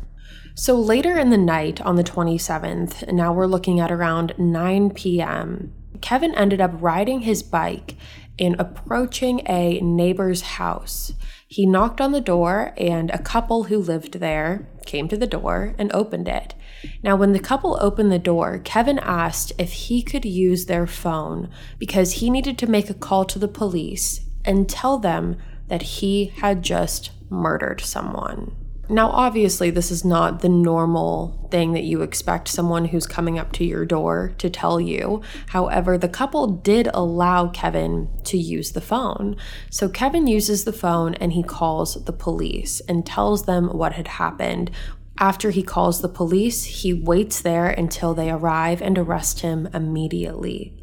So 0.54 0.76
later 0.76 1.18
in 1.18 1.30
the 1.30 1.38
night 1.38 1.82
on 1.82 1.96
the 1.96 2.04
27th, 2.04 3.12
now 3.12 3.34
we're 3.34 3.48
looking 3.48 3.80
at 3.80 3.92
around 3.92 4.36
9 4.38 4.90
p.m., 4.92 5.74
Kevin 6.02 6.34
ended 6.36 6.62
up 6.62 6.72
riding 6.76 7.22
his 7.22 7.44
bike 7.44 7.96
and 8.40 8.56
approaching 8.60 9.42
a 9.48 9.80
neighbor's 9.82 10.42
house. 10.42 11.14
He 11.48 11.66
knocked 11.66 12.00
on 12.00 12.12
the 12.12 12.22
door, 12.22 12.74
and 12.78 13.10
a 13.10 13.22
couple 13.22 13.64
who 13.64 13.78
lived 13.78 14.20
there 14.20 14.70
came 14.86 15.08
to 15.10 15.18
the 15.18 15.28
door 15.28 15.76
and 15.78 15.92
opened 15.94 16.28
it. 16.28 16.56
Now, 17.04 17.16
when 17.16 17.34
the 17.34 17.40
couple 17.40 17.78
opened 17.82 18.12
the 18.12 18.20
door, 18.20 18.60
Kevin 18.64 19.00
asked 19.00 19.52
if 19.58 19.72
he 19.72 20.02
could 20.02 20.26
use 20.26 20.66
their 20.66 20.88
phone 20.88 21.50
because 21.78 22.14
he 22.14 22.30
needed 22.30 22.58
to 22.60 22.68
make 22.68 22.90
a 22.90 22.94
call 22.94 23.26
to 23.26 23.40
the 23.40 23.48
police 23.48 24.22
and 24.46 24.70
tell 24.70 24.98
them 24.98 25.38
that 25.68 25.82
he 25.82 26.28
had 26.38 26.64
just 26.64 27.12
murdered 27.30 27.82
someone. 27.82 28.56
Now, 28.92 29.12
obviously, 29.12 29.70
this 29.70 29.92
is 29.92 30.04
not 30.04 30.40
the 30.40 30.50
normal 30.50 31.48
thing 31.52 31.74
that 31.74 31.84
you 31.84 32.02
expect 32.02 32.48
someone 32.48 32.86
who's 32.86 33.06
coming 33.06 33.38
up 33.38 33.52
to 33.54 33.64
your 33.64 33.86
door 33.86 34.34
to 34.40 34.50
tell 34.50 34.82
you. 34.82 35.22
However, 35.50 35.96
the 35.96 36.10
couple 36.10 36.48
did 36.48 36.90
allow 36.92 37.50
Kevin 37.50 38.10
to 38.24 38.38
use 38.38 38.72
the 38.72 38.82
phone. 38.82 39.36
So, 39.70 39.90
Kevin 39.90 40.26
uses 40.26 40.64
the 40.64 40.74
phone 40.74 41.14
and 41.16 41.34
he 41.34 41.44
calls 41.44 42.04
the 42.06 42.14
police 42.14 42.82
and 42.90 43.06
tells 43.06 43.46
them 43.46 43.68
what 43.68 43.94
had 43.94 44.08
happened. 44.08 44.72
After 45.20 45.52
he 45.52 45.62
calls 45.62 46.02
the 46.02 46.10
police, 46.10 46.64
he 46.64 46.92
waits 46.92 47.42
there 47.42 47.70
until 47.70 48.16
they 48.16 48.32
arrive 48.32 48.82
and 48.82 48.98
arrest 48.98 49.42
him 49.42 49.70
immediately. 49.72 50.74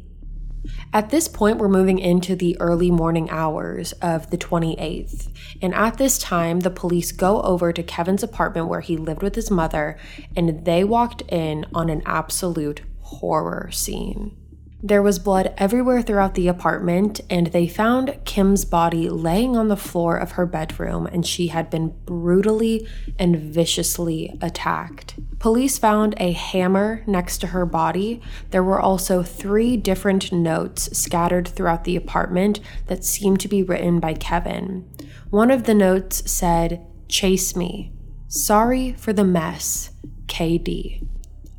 At 0.93 1.09
this 1.09 1.27
point, 1.27 1.57
we're 1.57 1.67
moving 1.67 1.99
into 1.99 2.35
the 2.35 2.59
early 2.59 2.91
morning 2.91 3.29
hours 3.29 3.91
of 3.93 4.29
the 4.31 4.37
28th. 4.37 5.27
And 5.61 5.73
at 5.73 5.97
this 5.97 6.17
time, 6.17 6.61
the 6.61 6.69
police 6.69 7.11
go 7.11 7.41
over 7.41 7.71
to 7.71 7.83
Kevin's 7.83 8.23
apartment 8.23 8.67
where 8.67 8.81
he 8.81 8.97
lived 8.97 9.21
with 9.21 9.35
his 9.35 9.51
mother, 9.51 9.97
and 10.35 10.65
they 10.65 10.83
walked 10.83 11.21
in 11.29 11.65
on 11.73 11.89
an 11.89 12.01
absolute 12.05 12.81
horror 13.01 13.69
scene. 13.71 14.35
There 14.83 15.01
was 15.01 15.17
blood 15.17 15.55
everywhere 15.57 16.03
throughout 16.03 16.35
the 16.35 16.47
apartment, 16.47 17.19
and 17.31 17.47
they 17.47 17.67
found 17.67 18.19
Kim's 18.25 18.63
body 18.63 19.09
laying 19.09 19.57
on 19.57 19.69
the 19.69 19.75
floor 19.75 20.17
of 20.17 20.33
her 20.33 20.45
bedroom, 20.45 21.07
and 21.07 21.25
she 21.25 21.47
had 21.47 21.71
been 21.71 21.95
brutally 22.05 22.87
and 23.17 23.37
viciously 23.37 24.37
attacked. 24.39 25.15
Police 25.39 25.79
found 25.79 26.13
a 26.17 26.31
hammer 26.31 27.03
next 27.07 27.39
to 27.39 27.47
her 27.47 27.65
body. 27.65 28.21
There 28.51 28.63
were 28.63 28.79
also 28.79 29.23
three 29.23 29.77
different 29.77 30.31
notes 30.31 30.95
scattered 30.95 31.47
throughout 31.47 31.83
the 31.83 31.95
apartment 31.95 32.59
that 32.85 33.03
seemed 33.03 33.39
to 33.39 33.47
be 33.47 33.63
written 33.63 33.99
by 33.99 34.13
Kevin. 34.13 34.87
One 35.31 35.49
of 35.49 35.63
the 35.63 35.73
notes 35.73 36.29
said, 36.29 36.85
Chase 37.09 37.55
me. 37.55 37.93
Sorry 38.27 38.93
for 38.93 39.11
the 39.11 39.23
mess, 39.23 39.89
KD. 40.27 41.07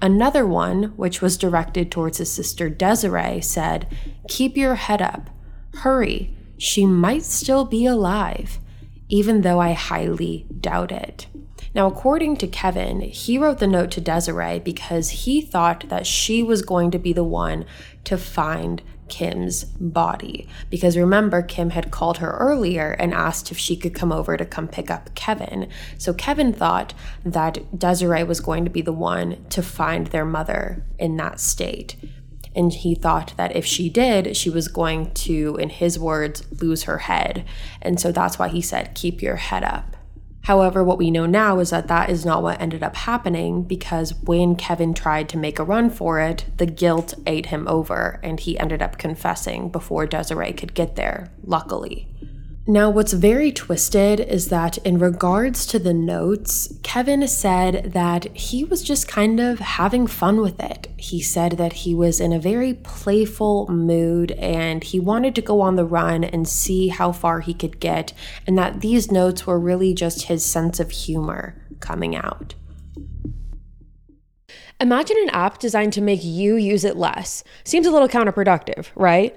Another 0.00 0.47
one, 0.47 0.93
which 0.97 1.21
was 1.21 1.37
directed 1.37 1.90
towards 1.90 2.19
his 2.19 2.31
sister 2.31 2.69
Desiree, 2.69 3.40
said, 3.40 3.88
Keep 4.28 4.57
your 4.57 4.76
head 4.76 5.02
up. 5.02 5.31
Hurry. 5.75 6.35
She 6.57 6.87
might 6.87 7.25
still 7.25 7.64
be 7.64 7.87
alive, 7.87 8.59
even 9.09 9.43
though 9.43 9.61
I 9.61 9.73
highly 9.73 10.47
doubt 10.61 10.93
it. 10.93 11.26
Now, 11.75 11.87
according 11.87 12.37
to 12.38 12.47
Kevin, 12.47 13.00
he 13.00 13.38
wrote 13.38 13.59
the 13.59 13.67
note 13.67 13.90
to 13.93 14.00
Desiree 14.00 14.59
because 14.59 15.11
he 15.11 15.40
thought 15.40 15.88
that 15.88 16.07
she 16.07 16.43
was 16.43 16.62
going 16.62 16.90
to 16.93 16.99
be 16.99 17.12
the 17.12 17.25
one 17.25 17.64
to 18.05 18.17
find 18.17 18.83
Kim's 19.09 19.65
body. 19.65 20.49
Because 20.71 20.97
remember, 20.97 21.43
Kim 21.43 21.71
had 21.71 21.91
called 21.91 22.19
her 22.19 22.33
earlier 22.33 22.93
and 22.93 23.12
asked 23.15 23.50
if 23.50 23.59
she 23.59 23.77
could 23.77 23.95
come 23.95 24.12
over 24.12 24.37
to 24.37 24.45
come 24.45 24.69
pick 24.69 24.91
up 24.91 25.15
Kevin. 25.15 25.69
So 25.99 26.12
Kevin 26.15 26.53
thought 26.53 26.95
that 27.25 27.79
Desiree 27.79 28.25
was 28.25 28.41
going 28.41 28.65
to 28.65 28.71
be 28.71 28.83
the 28.83 28.93
one 28.93 29.45
to 29.50 29.62
find 29.62 30.09
their 30.09 30.25
mother 30.25 30.85
in 30.99 31.17
that 31.17 31.41
state. 31.41 31.97
And 32.55 32.73
he 32.73 32.95
thought 32.95 33.35
that 33.37 33.55
if 33.55 33.65
she 33.65 33.88
did, 33.88 34.37
she 34.37 34.50
was 34.50 34.69
going 34.69 35.12
to, 35.12 35.57
in 35.61 35.71
his 35.71 35.99
words, 35.99 36.45
lose 36.61 36.85
her 36.85 36.99
head. 36.99 37.45
And 37.81 38.00
so 38.00 38.11
that's 38.11 38.38
why 38.38 38.49
he 38.49 38.61
said, 38.61 38.95
Keep 38.95 39.23
your 39.23 39.37
head 39.37 39.62
up. 39.62 39.98
However, 40.49 40.83
what 40.83 40.97
we 40.97 41.11
know 41.11 41.26
now 41.26 41.59
is 41.59 41.69
that 41.69 41.88
that 41.88 42.09
is 42.09 42.25
not 42.25 42.43
what 42.43 42.59
ended 42.59 42.83
up 42.83 42.97
happening 42.97 43.64
because 43.64 44.14
when 44.23 44.57
Kevin 44.57 44.95
tried 44.95 45.28
to 45.28 45.37
make 45.37 45.59
a 45.59 45.62
run 45.62 45.90
for 45.90 46.21
it, 46.21 46.47
the 46.57 46.64
guilt 46.64 47.12
ate 47.26 47.45
him 47.45 47.69
over 47.69 48.19
and 48.23 48.40
he 48.40 48.59
ended 48.59 48.81
up 48.81 48.97
confessing 48.97 49.69
before 49.69 50.07
Desiree 50.07 50.55
could 50.55 50.73
get 50.73 50.97
there, 50.97 51.31
luckily. 51.45 52.09
Now, 52.71 52.91
what's 52.91 53.15
very 53.15 53.51
twisted 53.51 54.21
is 54.21 54.51
that 54.51 54.77
in 54.79 54.99
regards 54.99 55.65
to 55.69 55.79
the 55.79 55.95
notes, 55.95 56.71
Kevin 56.83 57.27
said 57.27 57.93
that 57.95 58.27
he 58.37 58.63
was 58.63 58.83
just 58.83 59.09
kind 59.09 59.41
of 59.41 59.59
having 59.59 60.07
fun 60.07 60.43
with 60.43 60.61
it. 60.61 60.87
He 60.99 61.23
said 61.23 61.53
that 61.53 61.73
he 61.73 61.95
was 61.95 62.21
in 62.21 62.31
a 62.31 62.39
very 62.39 62.75
playful 62.75 63.69
mood 63.69 64.33
and 64.33 64.85
he 64.85 65.01
wanted 65.01 65.35
to 65.37 65.41
go 65.41 65.63
on 65.63 65.77
the 65.77 65.87
run 65.87 66.25
and 66.25 66.47
see 66.47 66.89
how 66.89 67.11
far 67.11 67.41
he 67.41 67.55
could 67.55 67.81
get, 67.81 68.13
and 68.47 68.59
that 68.59 68.83
these 68.83 69.11
notes 69.11 69.47
were 69.47 69.59
really 69.59 69.95
just 69.95 70.25
his 70.27 70.45
sense 70.45 70.79
of 70.79 70.91
humor 70.91 71.65
coming 71.81 72.15
out. 72.15 72.55
Imagine 74.81 75.17
an 75.23 75.31
app 75.31 75.59
designed 75.59 75.93
to 75.95 76.01
make 76.01 76.23
you 76.23 76.55
use 76.55 76.85
it 76.85 76.97
less. 76.97 77.43
Seems 77.65 77.87
a 77.87 77.91
little 77.91 78.07
counterproductive, 78.07 78.87
right? 78.95 79.37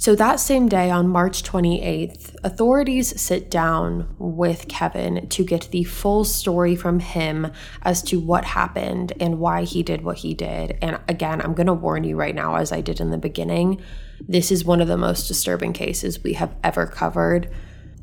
So, 0.00 0.14
that 0.14 0.38
same 0.38 0.68
day 0.68 0.92
on 0.92 1.08
March 1.08 1.42
28th, 1.42 2.36
authorities 2.44 3.20
sit 3.20 3.50
down 3.50 4.14
with 4.16 4.68
Kevin 4.68 5.28
to 5.28 5.44
get 5.44 5.68
the 5.72 5.82
full 5.82 6.22
story 6.22 6.76
from 6.76 7.00
him 7.00 7.50
as 7.82 8.00
to 8.02 8.20
what 8.20 8.44
happened 8.44 9.12
and 9.18 9.40
why 9.40 9.64
he 9.64 9.82
did 9.82 10.04
what 10.04 10.18
he 10.18 10.34
did. 10.34 10.78
And 10.80 11.00
again, 11.08 11.42
I'm 11.42 11.52
going 11.52 11.66
to 11.66 11.74
warn 11.74 12.04
you 12.04 12.14
right 12.14 12.34
now, 12.34 12.54
as 12.54 12.70
I 12.70 12.80
did 12.80 13.00
in 13.00 13.10
the 13.10 13.18
beginning, 13.18 13.82
this 14.20 14.52
is 14.52 14.64
one 14.64 14.80
of 14.80 14.86
the 14.86 14.96
most 14.96 15.26
disturbing 15.26 15.72
cases 15.72 16.22
we 16.22 16.34
have 16.34 16.54
ever 16.62 16.86
covered, 16.86 17.52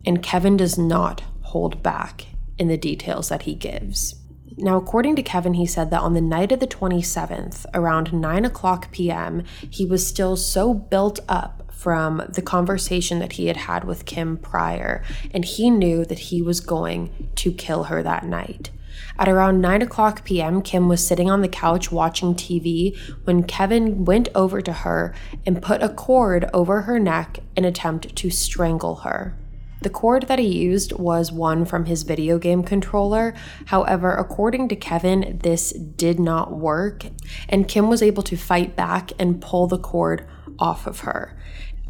and 0.05 0.21
Kevin 0.21 0.57
does 0.57 0.77
not 0.77 1.23
hold 1.43 1.81
back 1.81 2.25
in 2.57 2.67
the 2.67 2.77
details 2.77 3.29
that 3.29 3.43
he 3.43 3.55
gives. 3.55 4.15
Now, 4.57 4.77
according 4.77 5.15
to 5.15 5.23
Kevin, 5.23 5.53
he 5.53 5.65
said 5.65 5.91
that 5.91 6.01
on 6.01 6.13
the 6.13 6.21
night 6.21 6.51
of 6.51 6.59
the 6.59 6.67
27th, 6.67 7.65
around 7.73 8.13
9 8.13 8.45
o'clock 8.45 8.91
p.m., 8.91 9.43
he 9.69 9.85
was 9.85 10.05
still 10.05 10.37
so 10.37 10.73
built 10.73 11.19
up 11.27 11.64
from 11.75 12.23
the 12.29 12.41
conversation 12.41 13.19
that 13.19 13.33
he 13.33 13.47
had 13.47 13.57
had 13.57 13.83
with 13.83 14.05
Kim 14.05 14.37
prior, 14.37 15.03
and 15.31 15.45
he 15.45 15.69
knew 15.69 16.05
that 16.05 16.19
he 16.19 16.41
was 16.41 16.59
going 16.59 17.29
to 17.35 17.51
kill 17.51 17.85
her 17.85 18.01
that 18.01 18.25
night. 18.25 18.71
At 19.19 19.27
around 19.27 19.61
9 19.61 19.81
o'clock 19.81 20.23
p.m., 20.23 20.61
Kim 20.61 20.87
was 20.87 21.05
sitting 21.05 21.29
on 21.29 21.41
the 21.41 21.47
couch 21.47 21.91
watching 21.91 22.33
TV 22.33 22.97
when 23.25 23.43
Kevin 23.43 24.05
went 24.05 24.29
over 24.33 24.61
to 24.61 24.71
her 24.71 25.13
and 25.45 25.61
put 25.61 25.83
a 25.83 25.89
cord 25.89 26.49
over 26.53 26.81
her 26.81 26.99
neck 26.99 27.39
in 27.55 27.65
attempt 27.65 28.15
to 28.15 28.29
strangle 28.29 28.95
her. 28.97 29.37
The 29.81 29.89
cord 29.89 30.23
that 30.23 30.39
he 30.39 30.47
used 30.47 30.93
was 30.93 31.31
one 31.31 31.65
from 31.65 31.85
his 31.85 32.03
video 32.03 32.39
game 32.39 32.63
controller. 32.63 33.35
However, 33.65 34.15
according 34.15 34.69
to 34.69 34.75
Kevin, 34.75 35.39
this 35.43 35.73
did 35.73 36.19
not 36.19 36.57
work, 36.57 37.05
and 37.47 37.67
Kim 37.67 37.87
was 37.87 38.01
able 38.01 38.23
to 38.23 38.37
fight 38.37 38.75
back 38.75 39.11
and 39.19 39.41
pull 39.41 39.67
the 39.67 39.77
cord 39.77 40.25
off 40.57 40.87
of 40.87 41.01
her. 41.01 41.37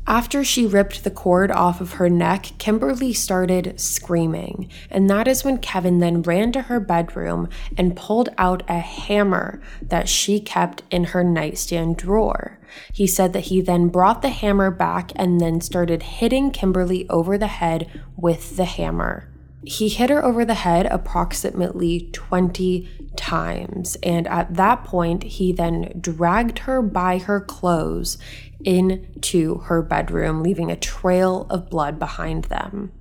After 0.08 0.44
she 0.44 0.68
ripped 0.68 1.04
the 1.04 1.10
cord 1.10 1.50
off 1.50 1.82
of 1.82 1.94
her 1.94 2.10
neck, 2.10 2.52
Kimberly 2.60 3.12
started 3.12 3.80
screaming, 3.80 4.70
and 4.92 5.10
that 5.10 5.28
is 5.28 5.44
when 5.44 5.58
Kevin 5.58 5.98
then 5.98 6.22
ran 6.22 6.52
to 6.52 6.64
her 6.64 6.80
bedroom 6.80 7.50
and 7.76 7.96
pulled 7.96 8.30
out 8.38 8.62
a 8.68 8.80
hammer 8.80 9.60
that 9.82 10.08
she 10.08 10.40
kept 10.40 10.84
in 10.92 11.06
her 11.06 11.24
nightstand 11.24 11.98
drawer. 11.98 12.60
He 12.94 13.08
said 13.08 13.34
that 13.34 13.46
he 13.46 13.62
then 13.62 13.88
brought 13.88 14.22
the 14.22 14.30
hammer 14.30 14.70
back 14.70 15.12
and 15.16 15.42
then 15.42 15.60
started 15.60 16.04
hitting 16.04 16.52
Kimberly 16.52 17.10
over 17.10 17.36
the 17.36 17.48
head 17.48 17.90
with 18.16 18.58
the 18.58 18.66
hammer. 18.66 19.28
He 19.66 19.90
hit 19.90 20.10
her 20.10 20.24
over 20.24 20.46
the 20.46 20.54
head 20.54 20.86
approximately 20.88 22.10
20 22.14 23.12
times, 23.16 23.98
and 24.04 24.28
at 24.28 24.54
that 24.56 24.84
point, 24.84 25.24
he 25.24 25.52
then 25.52 25.98
dragged 26.00 26.60
her 26.60 26.82
by 26.82 27.18
her 27.18 27.42
clothes 27.42 28.18
into 28.64 29.56
her 29.66 29.82
bedroom, 29.82 30.44
leaving 30.44 30.72
a 30.72 30.76
trail 30.76 31.48
of 31.50 31.70
blood 31.70 31.98
behind 31.98 32.46
them. 32.46 32.92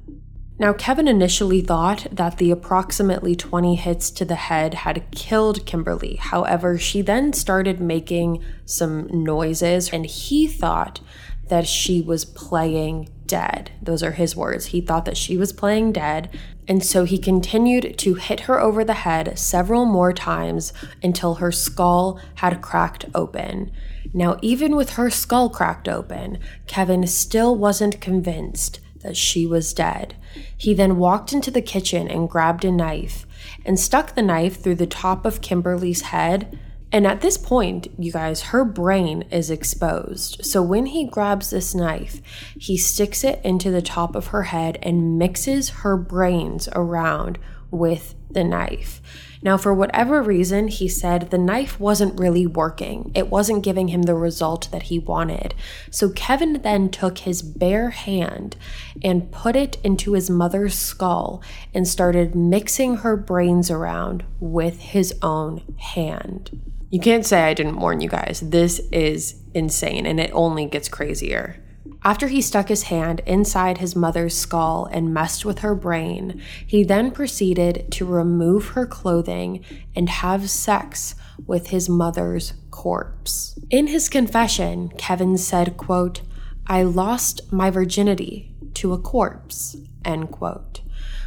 Now, 0.56 0.72
Kevin 0.72 1.08
initially 1.08 1.60
thought 1.60 2.06
that 2.12 2.38
the 2.38 2.52
approximately 2.52 3.34
20 3.34 3.74
hits 3.74 4.10
to 4.12 4.24
the 4.24 4.36
head 4.36 4.74
had 4.74 5.10
killed 5.10 5.66
Kimberly. 5.66 6.16
However, 6.16 6.78
she 6.78 7.02
then 7.02 7.32
started 7.32 7.80
making 7.80 8.42
some 8.64 9.08
noises, 9.10 9.92
and 9.92 10.06
he 10.06 10.46
thought 10.46 11.00
that 11.48 11.66
she 11.66 12.00
was 12.00 12.24
playing 12.24 13.08
dead. 13.26 13.72
Those 13.82 14.02
are 14.02 14.12
his 14.12 14.36
words. 14.36 14.66
He 14.66 14.80
thought 14.80 15.04
that 15.04 15.16
she 15.16 15.36
was 15.36 15.52
playing 15.52 15.92
dead, 15.92 16.30
and 16.66 16.84
so 16.84 17.04
he 17.04 17.18
continued 17.18 17.98
to 17.98 18.14
hit 18.14 18.40
her 18.40 18.60
over 18.60 18.84
the 18.84 18.94
head 18.94 19.38
several 19.38 19.84
more 19.86 20.12
times 20.12 20.72
until 21.02 21.36
her 21.36 21.52
skull 21.52 22.20
had 22.36 22.62
cracked 22.62 23.06
open. 23.14 23.70
Now, 24.12 24.38
even 24.42 24.76
with 24.76 24.90
her 24.90 25.10
skull 25.10 25.50
cracked 25.50 25.88
open, 25.88 26.38
Kevin 26.66 27.06
still 27.06 27.56
wasn't 27.56 28.00
convinced 28.00 28.80
that 29.00 29.16
she 29.16 29.46
was 29.46 29.74
dead. 29.74 30.14
He 30.56 30.74
then 30.74 30.96
walked 30.96 31.32
into 31.32 31.50
the 31.50 31.62
kitchen 31.62 32.08
and 32.08 32.28
grabbed 32.28 32.64
a 32.64 32.72
knife 32.72 33.26
and 33.64 33.78
stuck 33.78 34.14
the 34.14 34.22
knife 34.22 34.60
through 34.60 34.76
the 34.76 34.86
top 34.86 35.26
of 35.26 35.40
Kimberly's 35.40 36.02
head 36.02 36.58
and 36.94 37.08
at 37.08 37.22
this 37.22 37.36
point, 37.36 37.88
you 37.98 38.12
guys, 38.12 38.40
her 38.40 38.64
brain 38.64 39.22
is 39.32 39.50
exposed. 39.50 40.44
So 40.44 40.62
when 40.62 40.86
he 40.86 41.08
grabs 41.08 41.50
this 41.50 41.74
knife, 41.74 42.20
he 42.56 42.76
sticks 42.76 43.24
it 43.24 43.40
into 43.42 43.72
the 43.72 43.82
top 43.82 44.14
of 44.14 44.28
her 44.28 44.44
head 44.44 44.78
and 44.80 45.18
mixes 45.18 45.70
her 45.70 45.96
brains 45.96 46.68
around 46.72 47.40
with 47.72 48.14
the 48.30 48.44
knife. 48.44 49.02
Now, 49.42 49.56
for 49.56 49.74
whatever 49.74 50.22
reason, 50.22 50.68
he 50.68 50.86
said 50.86 51.30
the 51.30 51.36
knife 51.36 51.80
wasn't 51.80 52.20
really 52.20 52.46
working. 52.46 53.10
It 53.12 53.28
wasn't 53.28 53.64
giving 53.64 53.88
him 53.88 54.02
the 54.02 54.14
result 54.14 54.68
that 54.70 54.84
he 54.84 55.00
wanted. 55.00 55.52
So 55.90 56.10
Kevin 56.10 56.62
then 56.62 56.90
took 56.90 57.18
his 57.18 57.42
bare 57.42 57.90
hand 57.90 58.54
and 59.02 59.32
put 59.32 59.56
it 59.56 59.78
into 59.82 60.12
his 60.12 60.30
mother's 60.30 60.76
skull 60.76 61.42
and 61.74 61.88
started 61.88 62.36
mixing 62.36 62.98
her 62.98 63.16
brains 63.16 63.68
around 63.68 64.22
with 64.38 64.78
his 64.78 65.12
own 65.22 65.62
hand. 65.76 66.73
You 66.94 67.00
can't 67.00 67.26
say 67.26 67.42
I 67.42 67.54
didn't 67.54 67.80
warn 67.80 68.00
you 68.00 68.08
guys. 68.08 68.38
This 68.40 68.78
is 68.92 69.42
insane 69.52 70.06
and 70.06 70.20
it 70.20 70.30
only 70.32 70.66
gets 70.66 70.88
crazier. 70.88 71.60
After 72.04 72.28
he 72.28 72.40
stuck 72.40 72.68
his 72.68 72.84
hand 72.84 73.20
inside 73.26 73.78
his 73.78 73.96
mother's 73.96 74.38
skull 74.38 74.88
and 74.92 75.12
messed 75.12 75.44
with 75.44 75.58
her 75.58 75.74
brain, 75.74 76.40
he 76.64 76.84
then 76.84 77.10
proceeded 77.10 77.90
to 77.90 78.04
remove 78.04 78.68
her 78.68 78.86
clothing 78.86 79.64
and 79.96 80.08
have 80.08 80.48
sex 80.48 81.16
with 81.48 81.70
his 81.70 81.88
mother's 81.88 82.52
corpse. 82.70 83.58
In 83.70 83.88
his 83.88 84.08
confession, 84.08 84.90
Kevin 84.90 85.36
said, 85.36 85.76
quote, 85.76 86.20
I 86.68 86.84
lost 86.84 87.52
my 87.52 87.70
virginity 87.70 88.54
to 88.74 88.92
a 88.92 88.98
corpse, 89.00 89.76
end 90.04 90.30
quote. 90.30 90.80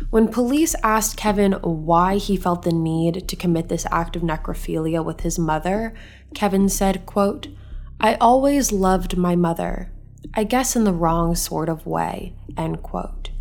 When 0.09 0.27
police 0.27 0.75
asked 0.83 1.17
Kevin 1.17 1.53
why 1.53 2.17
he 2.17 2.37
felt 2.37 2.63
the 2.63 2.71
need 2.71 3.27
to 3.27 3.35
commit 3.35 3.69
this 3.69 3.85
act 3.91 4.15
of 4.15 4.21
necrophilia 4.21 5.03
with 5.03 5.21
his 5.21 5.39
mother, 5.39 5.93
Kevin 6.33 6.69
said, 6.69 7.05
quote, 7.05 7.47
I 7.99 8.15
always 8.15 8.71
loved 8.71 9.17
my 9.17 9.35
mother, 9.35 9.91
I 10.33 10.43
guess 10.43 10.75
in 10.75 10.83
the 10.83 10.93
wrong 10.93 11.35
sort 11.35 11.67
of 11.67 11.85
way, 11.85 12.35
end 12.55 12.83
quote. 12.83 13.31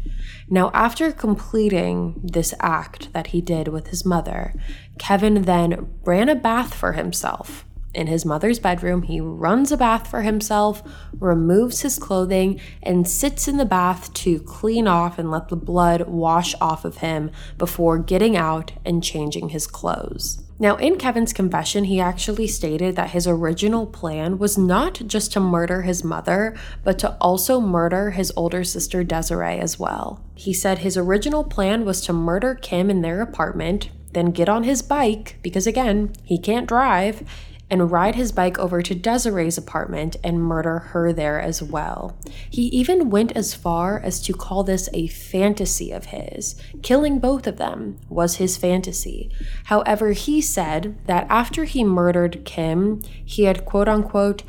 Now, 0.49 0.71
after 0.73 1.12
completing 1.12 2.21
this 2.23 2.55
act 2.61 3.12
that 3.12 3.29
he 3.29 3.40
did 3.40 3.69
with 3.69 3.88
his 3.88 4.05
mother, 4.05 4.55
Kevin 4.99 5.42
then 5.42 5.88
ran 6.05 6.29
a 6.29 6.35
bath 6.35 6.73
for 6.73 6.92
himself 6.92 7.66
in 7.96 8.06
his 8.06 8.24
mother's 8.24 8.59
bedroom. 8.59 9.02
He 9.02 9.20
runs 9.20 9.72
a 9.72 9.76
bath 9.76 10.09
for 10.09 10.22
himself, 10.22 10.82
removes 11.18 11.80
his 11.80 11.98
clothing, 11.98 12.61
and 12.82 13.09
sits 13.09 13.48
in 13.48 13.56
the 13.56 13.64
bath 13.64 14.12
to 14.14 14.38
clean 14.40 14.87
off 14.87 15.18
and 15.18 15.30
let 15.30 15.48
the 15.48 15.56
blood 15.56 16.02
wash 16.06 16.54
off 16.61 16.85
of 16.85 16.98
him 16.98 17.30
before 17.59 17.98
getting 17.98 18.37
out 18.37 18.72
and 18.85 19.02
changing 19.02 19.48
his 19.48 19.66
clothes. 19.66 20.42
Now, 20.59 20.76
in 20.76 20.96
Kevin's 20.96 21.35
confession, 21.35 21.85
he 21.85 22.00
actually 22.00 22.46
stated 22.46 22.96
that 22.96 23.11
his 23.11 23.26
original 23.26 23.87
plan 23.87 24.38
was 24.38 24.56
not 24.56 25.02
just 25.06 25.32
to 25.32 25.40
murder 25.40 25.82
his 25.82 26.02
mother, 26.02 26.56
but 26.82 26.98
to 27.00 27.14
also 27.20 27.61
murder 27.61 28.12
his 28.12 28.32
older 28.37 28.64
sister 28.64 29.04
Desiree 29.04 29.59
as 29.59 29.78
well. 29.78 30.24
He 30.35 30.54
said 30.54 30.78
his 30.78 30.96
original 30.96 31.44
plan 31.44 31.85
was 31.85 32.00
to 32.02 32.14
murder 32.14 32.54
Kim 32.54 32.88
in 32.88 33.02
their 33.02 33.20
apartment, 33.20 33.90
then 34.14 34.30
get 34.30 34.48
on 34.48 34.64
his 34.64 34.80
bike, 34.80 35.37
because 35.42 35.66
again, 35.66 36.14
he 36.24 36.38
can't 36.38 36.66
drive, 36.66 37.22
and 37.68 37.90
ride 37.90 38.14
his 38.14 38.31
bike 38.31 38.59
over 38.59 38.81
to 38.81 38.94
Desiree's 38.94 39.59
apartment 39.59 40.16
and 40.22 40.42
murder 40.42 40.79
her 40.79 41.12
there 41.12 41.40
as 41.40 41.62
well. 41.62 42.16
He 42.48 42.62
even 42.66 43.11
went 43.11 43.33
as 43.33 43.55
far 43.55 43.98
as 43.98 44.20
to 44.22 44.33
call 44.33 44.62
this 44.62 44.88
a 44.92 45.09
fantasy 45.09 45.90
of 45.90 46.07
his. 46.07 46.55
Killing 46.83 47.18
both 47.18 47.46
of 47.46 47.57
them 47.57 47.98
was 48.09 48.37
his 48.37 48.57
fantasy. 48.57 49.31
However, 49.64 50.12
he 50.12 50.40
said 50.40 50.96
that 51.07 51.26
after 51.29 51.64
he 51.64 51.83
murdered 51.83 52.44
Kim, 52.44 53.02
he 53.24 53.44
had 53.44 53.64
quote 53.64 53.88
unquote 53.88 54.42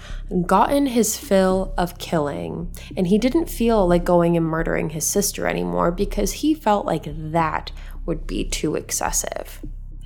gotten 0.45 0.87
his 0.87 1.17
fill 1.17 1.73
of 1.77 1.97
killing, 1.97 2.71
and 2.95 3.07
he 3.07 3.17
didn't 3.17 3.49
feel 3.49 3.87
like 3.87 4.03
going 4.03 4.37
and 4.37 4.45
murdering 4.45 4.91
his 4.91 5.05
sister 5.05 5.47
anymore 5.47 5.91
because 5.91 6.33
he 6.33 6.53
felt 6.53 6.85
like 6.85 7.05
that 7.07 7.71
would 8.05 8.27
be 8.27 8.43
too 8.43 8.75
excessive. 8.75 9.61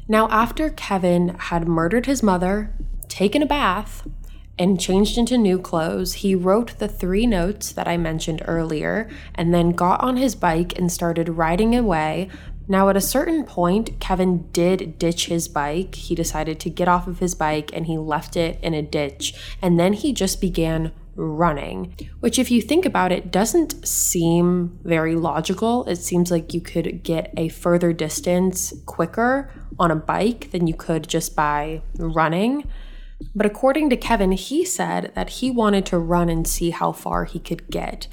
Now, 0.08 0.28
after 0.30 0.70
Kevin 0.70 1.30
had 1.38 1.68
murdered 1.68 2.06
his 2.06 2.22
mother, 2.22 2.74
taken 3.12 3.44
a 3.44 3.46
bath, 3.46 4.08
and 4.58 4.80
changed 4.80 5.18
into 5.18 5.38
new 5.38 5.58
clothes, 5.58 6.14
he 6.14 6.36
wrote 6.36 6.78
the 6.78 6.88
three 6.88 7.26
notes 7.26 7.72
that 7.72 7.88
I 7.88 7.98
mentioned 7.98 8.44
earlier 8.46 9.10
and 9.34 9.54
then 9.54 9.72
got 9.72 10.02
on 10.02 10.18
his 10.18 10.36
bike 10.36 10.78
and 10.78 10.92
started 10.92 11.30
riding 11.30 11.76
away. 11.76 12.30
Now, 12.68 12.90
at 12.90 12.96
a 12.96 13.02
certain 13.02 13.44
point, 13.44 14.00
Kevin 14.00 14.50
did 14.52 15.00
ditch 15.00 15.26
his 15.26 15.48
bike. 15.48 15.96
He 15.96 16.14
decided 16.14 16.60
to 16.60 16.70
get 16.70 16.88
off 16.88 17.08
of 17.08 17.20
his 17.20 17.34
bike 17.34 17.72
and 17.74 17.88
he 17.88 17.98
left 17.98 18.38
it 18.38 18.60
in 18.62 18.76
a 18.76 18.84
ditch. 18.84 19.34
And 19.64 19.80
then 19.80 19.94
he 19.94 20.14
just 20.14 20.40
began 20.40 20.92
running, 21.16 21.96
which, 22.20 22.38
if 22.38 22.52
you 22.52 22.62
think 22.62 22.86
about 22.86 23.12
it, 23.12 23.32
doesn't 23.32 23.86
seem 23.86 24.80
very 24.84 25.16
logical. 25.16 25.86
It 25.86 25.98
seems 25.98 26.30
like 26.30 26.54
you 26.54 26.62
could 26.62 27.04
get 27.04 27.34
a 27.36 27.50
further 27.50 27.94
distance 27.94 28.74
quicker 28.86 29.52
on 29.80 29.90
a 29.90 29.96
bike 29.96 30.52
than 30.52 30.68
you 30.68 30.76
could 30.76 31.08
just 31.08 31.36
by 31.36 31.82
running. 31.98 32.70
But 33.36 33.46
according 33.46 33.90
to 33.90 33.98
Kevin, 33.98 34.32
he 34.32 34.66
said 34.66 35.12
that 35.16 35.30
he 35.30 35.52
wanted 35.52 35.86
to 35.88 35.98
run 35.98 36.30
and 36.30 36.48
see 36.48 36.72
how 36.72 36.92
far 36.92 37.26
he 37.26 37.40
could 37.40 37.70
get. 37.70 38.08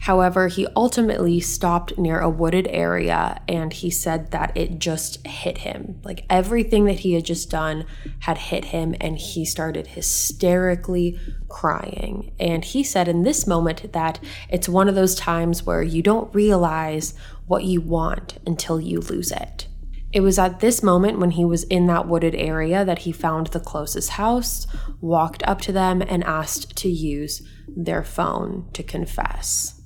However, 0.00 0.48
he 0.48 0.66
ultimately 0.74 1.40
stopped 1.40 1.98
near 1.98 2.20
a 2.20 2.30
wooded 2.30 2.66
area 2.68 3.40
and 3.46 3.72
he 3.72 3.90
said 3.90 4.30
that 4.30 4.56
it 4.56 4.78
just 4.78 5.26
hit 5.26 5.58
him. 5.58 6.00
Like 6.04 6.24
everything 6.30 6.86
that 6.86 7.00
he 7.00 7.12
had 7.12 7.24
just 7.24 7.50
done 7.50 7.84
had 8.20 8.38
hit 8.38 8.66
him 8.66 8.94
and 9.00 9.18
he 9.18 9.44
started 9.44 9.88
hysterically 9.88 11.18
crying. 11.48 12.32
And 12.40 12.64
he 12.64 12.82
said 12.82 13.08
in 13.08 13.24
this 13.24 13.46
moment 13.46 13.92
that 13.92 14.20
it's 14.48 14.68
one 14.68 14.88
of 14.88 14.94
those 14.94 15.14
times 15.14 15.66
where 15.66 15.82
you 15.82 16.02
don't 16.02 16.34
realize 16.34 17.12
what 17.46 17.64
you 17.64 17.80
want 17.80 18.38
until 18.46 18.80
you 18.80 19.00
lose 19.00 19.32
it. 19.32 19.66
It 20.12 20.20
was 20.20 20.38
at 20.38 20.60
this 20.60 20.82
moment 20.82 21.20
when 21.20 21.32
he 21.32 21.44
was 21.44 21.64
in 21.64 21.86
that 21.86 22.08
wooded 22.08 22.34
area 22.34 22.84
that 22.84 23.00
he 23.00 23.12
found 23.12 23.48
the 23.48 23.60
closest 23.60 24.10
house, 24.10 24.66
walked 25.00 25.42
up 25.44 25.60
to 25.62 25.72
them, 25.72 26.02
and 26.02 26.24
asked 26.24 26.76
to 26.78 26.88
use 26.88 27.46
their 27.68 28.02
phone 28.02 28.68
to 28.72 28.82
confess. 28.82 29.80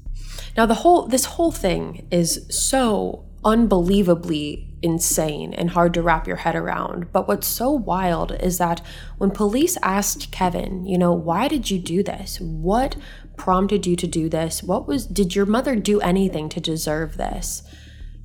Now 0.57 0.67
the 0.67 0.75
whole 0.75 1.07
this 1.07 1.25
whole 1.25 1.53
thing 1.53 2.07
is 2.11 2.47
so 2.49 3.27
unbelievably 3.45 4.71
insane 4.81 5.53
and 5.55 5.71
hard 5.71 5.93
to 5.95 6.03
wrap 6.03 6.27
your 6.27 6.37
head 6.37 6.55
around. 6.55 7.13
But 7.13 7.29
what's 7.29 7.47
so 7.47 7.71
wild 7.71 8.33
is 8.33 8.59
that 8.59 8.81
when 9.19 9.31
police 9.31 9.77
asked 9.83 10.31
Kevin, 10.31 10.87
you 10.87 10.99
know, 10.99 11.13
why 11.13 11.49
did 11.49 11.71
you 11.71 11.79
do 11.79 12.03
this? 12.03 12.41
What 12.41 12.97
prompted 13.37 13.87
you 13.87 13.97
to 13.97 14.07
do 14.07 14.29
this? 14.29 14.63
What 14.63 14.87
was 14.87 15.07
did 15.07 15.35
your 15.35 15.47
mother 15.47 15.77
do 15.77 16.01
anything 16.01 16.49
to 16.51 16.61
deserve 16.61 17.17
this? 17.17 17.63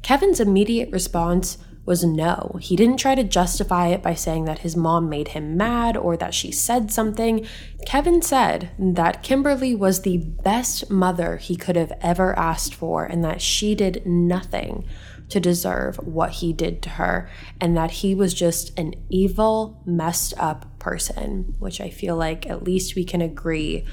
Kevin's 0.01 0.39
immediate 0.39 0.91
response 0.91 1.57
was 1.85 2.03
no. 2.03 2.57
He 2.61 2.75
didn't 2.75 2.97
try 2.97 3.15
to 3.15 3.23
justify 3.23 3.87
it 3.87 4.03
by 4.03 4.13
saying 4.13 4.45
that 4.45 4.59
his 4.59 4.75
mom 4.75 5.09
made 5.09 5.29
him 5.29 5.57
mad 5.57 5.97
or 5.97 6.15
that 6.17 6.33
she 6.33 6.51
said 6.51 6.91
something. 6.91 7.47
Kevin 7.85 8.21
said 8.21 8.71
that 8.77 9.23
Kimberly 9.23 9.73
was 9.73 10.01
the 10.01 10.17
best 10.17 10.89
mother 10.89 11.37
he 11.37 11.55
could 11.55 11.75
have 11.75 11.93
ever 12.01 12.37
asked 12.37 12.75
for 12.75 13.05
and 13.05 13.23
that 13.23 13.41
she 13.41 13.73
did 13.73 14.05
nothing 14.05 14.85
to 15.29 15.39
deserve 15.39 15.97
what 15.97 16.31
he 16.31 16.53
did 16.53 16.81
to 16.81 16.89
her 16.89 17.29
and 17.61 17.75
that 17.77 17.91
he 17.91 18.13
was 18.13 18.33
just 18.33 18.77
an 18.77 18.93
evil, 19.09 19.81
messed 19.85 20.33
up 20.37 20.79
person, 20.79 21.55
which 21.59 21.79
I 21.79 21.89
feel 21.89 22.15
like 22.15 22.47
at 22.47 22.63
least 22.63 22.95
we 22.95 23.03
can 23.03 23.21
agree 23.21 23.85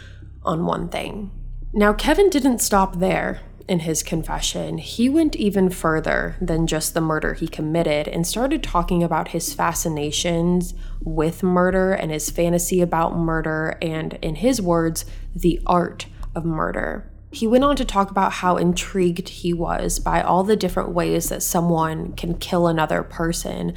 on 0.42 0.66
one 0.66 0.88
thing. 0.88 1.30
Now, 1.72 1.92
Kevin 1.92 2.30
didn't 2.30 2.60
stop 2.60 2.98
there 2.98 3.40
in 3.68 3.80
his 3.80 4.02
confession, 4.02 4.78
he 4.78 5.08
went 5.08 5.36
even 5.36 5.70
further 5.70 6.36
than 6.40 6.66
just 6.66 6.94
the 6.94 7.00
murder 7.00 7.34
he 7.34 7.48
committed 7.48 8.06
and 8.06 8.26
started 8.26 8.62
talking 8.62 9.02
about 9.02 9.28
his 9.28 9.52
fascinations 9.52 10.74
with 11.00 11.42
murder 11.42 11.92
and 11.92 12.10
his 12.10 12.30
fantasy 12.30 12.80
about 12.80 13.16
murder, 13.16 13.76
and 13.82 14.14
in 14.22 14.36
his 14.36 14.62
words, 14.62 15.04
the 15.34 15.60
art 15.66 16.06
of 16.34 16.44
murder. 16.44 17.10
He 17.32 17.46
went 17.46 17.64
on 17.64 17.76
to 17.76 17.84
talk 17.84 18.10
about 18.10 18.32
how 18.34 18.56
intrigued 18.56 19.28
he 19.28 19.52
was 19.52 19.98
by 19.98 20.22
all 20.22 20.44
the 20.44 20.56
different 20.56 20.90
ways 20.90 21.28
that 21.28 21.42
someone 21.42 22.12
can 22.12 22.38
kill 22.38 22.66
another 22.66 23.02
person. 23.02 23.74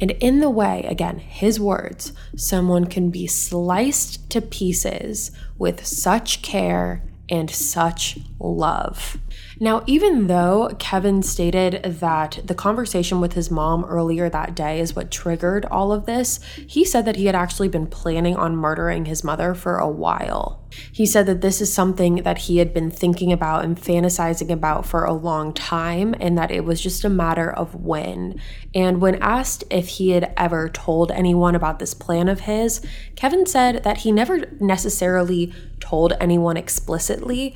And 0.00 0.12
in 0.12 0.40
the 0.40 0.48
way, 0.48 0.84
again, 0.88 1.18
his 1.18 1.60
words, 1.60 2.12
someone 2.36 2.86
can 2.86 3.10
be 3.10 3.26
sliced 3.26 4.30
to 4.30 4.40
pieces 4.40 5.30
with 5.58 5.84
such 5.84 6.42
care 6.42 7.02
and 7.32 7.50
such 7.50 8.18
love. 8.38 9.16
Now, 9.62 9.84
even 9.86 10.26
though 10.26 10.74
Kevin 10.80 11.22
stated 11.22 11.84
that 11.84 12.40
the 12.44 12.52
conversation 12.52 13.20
with 13.20 13.34
his 13.34 13.48
mom 13.48 13.84
earlier 13.84 14.28
that 14.28 14.56
day 14.56 14.80
is 14.80 14.96
what 14.96 15.12
triggered 15.12 15.66
all 15.66 15.92
of 15.92 16.04
this, 16.04 16.40
he 16.66 16.84
said 16.84 17.04
that 17.04 17.14
he 17.14 17.26
had 17.26 17.36
actually 17.36 17.68
been 17.68 17.86
planning 17.86 18.34
on 18.34 18.56
murdering 18.56 19.04
his 19.04 19.22
mother 19.22 19.54
for 19.54 19.76
a 19.76 19.88
while. 19.88 20.64
He 20.90 21.06
said 21.06 21.26
that 21.26 21.42
this 21.42 21.60
is 21.60 21.72
something 21.72 22.16
that 22.24 22.38
he 22.38 22.58
had 22.58 22.74
been 22.74 22.90
thinking 22.90 23.32
about 23.32 23.64
and 23.64 23.80
fantasizing 23.80 24.50
about 24.50 24.84
for 24.84 25.04
a 25.04 25.12
long 25.12 25.52
time, 25.52 26.16
and 26.18 26.36
that 26.36 26.50
it 26.50 26.64
was 26.64 26.80
just 26.80 27.04
a 27.04 27.08
matter 27.08 27.48
of 27.48 27.76
when. 27.76 28.40
And 28.74 29.00
when 29.00 29.22
asked 29.22 29.62
if 29.70 29.86
he 29.86 30.10
had 30.10 30.32
ever 30.36 30.68
told 30.68 31.12
anyone 31.12 31.54
about 31.54 31.78
this 31.78 31.94
plan 31.94 32.28
of 32.28 32.40
his, 32.40 32.84
Kevin 33.14 33.46
said 33.46 33.84
that 33.84 33.98
he 33.98 34.10
never 34.10 34.46
necessarily 34.58 35.52
told 35.78 36.14
anyone 36.20 36.56
explicitly. 36.56 37.54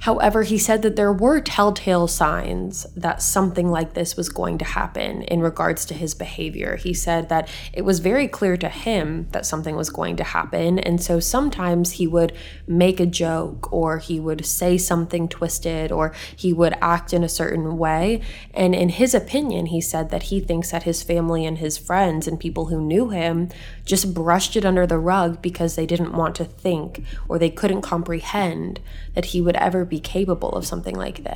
However, 0.00 0.42
he 0.42 0.58
said 0.58 0.82
that 0.82 0.96
there 0.96 1.12
were 1.12 1.40
telltale 1.44 2.08
signs 2.08 2.86
that 2.96 3.22
something 3.22 3.68
like 3.68 3.94
this 3.94 4.16
was 4.16 4.28
going 4.28 4.58
to 4.58 4.64
happen 4.64 5.22
in 5.22 5.40
regards 5.40 5.84
to 5.86 5.94
his 5.94 6.14
behavior. 6.14 6.76
He 6.76 6.94
said 6.94 7.28
that 7.28 7.48
it 7.72 7.82
was 7.82 7.98
very 7.98 8.28
clear 8.28 8.56
to 8.56 8.68
him 8.68 9.28
that 9.32 9.46
something 9.46 9.76
was 9.76 9.90
going 9.90 10.16
to 10.16 10.24
happen, 10.24 10.78
and 10.78 11.02
so 11.02 11.20
sometimes 11.20 11.92
he 11.92 12.06
would 12.06 12.32
make 12.66 13.00
a 13.00 13.06
joke 13.06 13.72
or 13.72 13.98
he 13.98 14.18
would 14.20 14.44
say 14.46 14.78
something 14.78 15.28
twisted 15.28 15.92
or 15.92 16.12
he 16.36 16.52
would 16.52 16.74
act 16.80 17.12
in 17.12 17.24
a 17.24 17.28
certain 17.28 17.76
way. 17.78 18.20
And 18.54 18.74
in 18.74 18.88
his 18.88 19.14
opinion, 19.14 19.66
he 19.66 19.80
said 19.80 20.10
that 20.10 20.24
he 20.24 20.40
thinks 20.40 20.70
that 20.70 20.84
his 20.84 21.02
family 21.02 21.44
and 21.44 21.58
his 21.58 21.78
friends 21.78 22.26
and 22.26 22.38
people 22.38 22.66
who 22.66 22.80
knew 22.80 23.10
him 23.10 23.48
just 23.84 24.14
brushed 24.14 24.56
it 24.56 24.64
under 24.64 24.86
the 24.86 24.98
rug 24.98 25.42
because 25.42 25.76
they 25.76 25.86
didn't 25.86 26.12
want 26.12 26.34
to 26.36 26.44
think 26.44 27.04
or 27.28 27.38
they 27.38 27.50
couldn't 27.50 27.82
comprehend 27.82 28.80
that 29.14 29.26
he 29.26 29.40
would 29.40 29.56
ever 29.56 29.84
be 29.84 30.00
capable 30.00 30.50
of 30.50 30.66
something 30.66 30.94
like 30.94 31.24
this. 31.24 31.31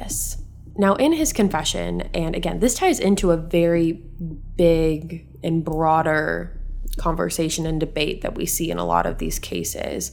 Now, 0.79 0.95
in 0.95 1.13
his 1.13 1.33
confession, 1.33 2.03
and 2.13 2.35
again, 2.35 2.61
this 2.61 2.75
ties 2.75 3.01
into 3.01 3.31
a 3.31 3.37
very 3.37 3.93
big 3.93 5.27
and 5.43 5.65
broader 5.65 6.57
conversation 6.97 7.67
and 7.67 7.79
debate 7.79 8.23
that 8.23 8.35
we 8.35 8.47
see 8.47 8.71
in 8.71 8.79
a 8.79 8.85
lot 8.85 9.07
of 9.07 9.19
these 9.19 9.39
cases. 9.39 10.13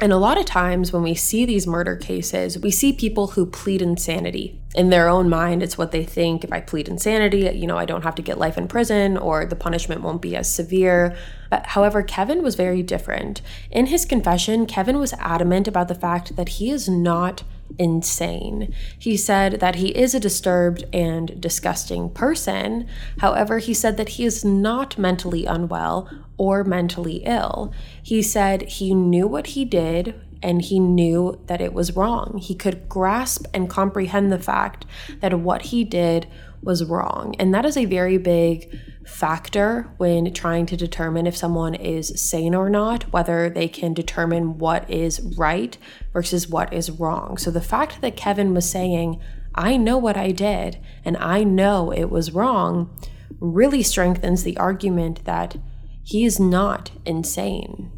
And 0.00 0.12
a 0.12 0.16
lot 0.16 0.38
of 0.38 0.46
times 0.46 0.92
when 0.92 1.02
we 1.02 1.14
see 1.14 1.44
these 1.44 1.66
murder 1.66 1.96
cases, 1.96 2.58
we 2.58 2.70
see 2.70 2.92
people 2.92 3.28
who 3.28 3.46
plead 3.46 3.82
insanity. 3.82 4.60
In 4.74 4.90
their 4.90 5.08
own 5.08 5.28
mind, 5.28 5.62
it's 5.62 5.78
what 5.78 5.92
they 5.92 6.04
think. 6.04 6.42
If 6.42 6.52
I 6.52 6.60
plead 6.60 6.88
insanity, 6.88 7.50
you 7.54 7.66
know, 7.66 7.78
I 7.78 7.84
don't 7.84 8.02
have 8.02 8.14
to 8.16 8.22
get 8.22 8.38
life 8.38 8.58
in 8.58 8.68
prison 8.68 9.16
or 9.16 9.44
the 9.44 9.56
punishment 9.56 10.00
won't 10.00 10.22
be 10.22 10.34
as 10.34 10.52
severe. 10.52 11.16
But 11.50 11.66
however, 11.66 12.02
Kevin 12.02 12.42
was 12.42 12.54
very 12.54 12.82
different. 12.82 13.40
In 13.70 13.86
his 13.86 14.04
confession, 14.04 14.66
Kevin 14.66 14.98
was 14.98 15.12
adamant 15.14 15.68
about 15.68 15.88
the 15.88 15.94
fact 15.94 16.36
that 16.36 16.48
he 16.48 16.70
is 16.70 16.88
not 16.88 17.44
insane. 17.78 18.72
He 18.98 19.16
said 19.16 19.60
that 19.60 19.76
he 19.76 19.88
is 19.88 20.14
a 20.14 20.20
disturbed 20.20 20.84
and 20.92 21.40
disgusting 21.40 22.10
person. 22.10 22.86
However, 23.18 23.58
he 23.58 23.74
said 23.74 23.96
that 23.96 24.10
he 24.10 24.24
is 24.24 24.44
not 24.44 24.98
mentally 24.98 25.46
unwell 25.46 26.08
or 26.36 26.64
mentally 26.64 27.22
ill. 27.24 27.72
He 28.02 28.22
said 28.22 28.62
he 28.62 28.94
knew 28.94 29.26
what 29.26 29.48
he 29.48 29.64
did 29.64 30.14
and 30.42 30.60
he 30.60 30.78
knew 30.78 31.40
that 31.46 31.60
it 31.60 31.72
was 31.72 31.96
wrong. 31.96 32.38
He 32.38 32.54
could 32.54 32.88
grasp 32.88 33.46
and 33.54 33.70
comprehend 33.70 34.30
the 34.30 34.38
fact 34.38 34.84
that 35.20 35.40
what 35.40 35.62
he 35.62 35.84
did 35.84 36.26
was 36.62 36.84
wrong. 36.84 37.34
And 37.38 37.54
that 37.54 37.64
is 37.64 37.76
a 37.76 37.86
very 37.86 38.18
big 38.18 38.78
factor 39.06 39.92
when 39.96 40.32
trying 40.32 40.66
to 40.66 40.76
determine 40.76 41.26
if 41.26 41.36
someone 41.36 41.74
is 41.74 42.20
sane 42.20 42.54
or 42.54 42.70
not, 42.70 43.12
whether 43.12 43.50
they 43.50 43.68
can 43.68 43.94
determine 43.94 44.58
what 44.58 44.88
is 44.90 45.20
right 45.36 45.76
versus 46.12 46.48
what 46.48 46.72
is 46.72 46.90
wrong. 46.90 47.36
So 47.36 47.50
the 47.50 47.60
fact 47.60 48.00
that 48.00 48.16
Kevin 48.16 48.54
was 48.54 48.68
saying, 48.68 49.20
I 49.54 49.76
know 49.76 49.98
what 49.98 50.16
I 50.16 50.30
did 50.30 50.78
and 51.04 51.16
I 51.18 51.44
know 51.44 51.92
it 51.92 52.10
was 52.10 52.32
wrong, 52.32 52.98
really 53.40 53.82
strengthens 53.82 54.42
the 54.42 54.56
argument 54.56 55.24
that 55.24 55.56
he 56.02 56.24
is 56.24 56.40
not 56.40 56.90
insane. 57.04 57.90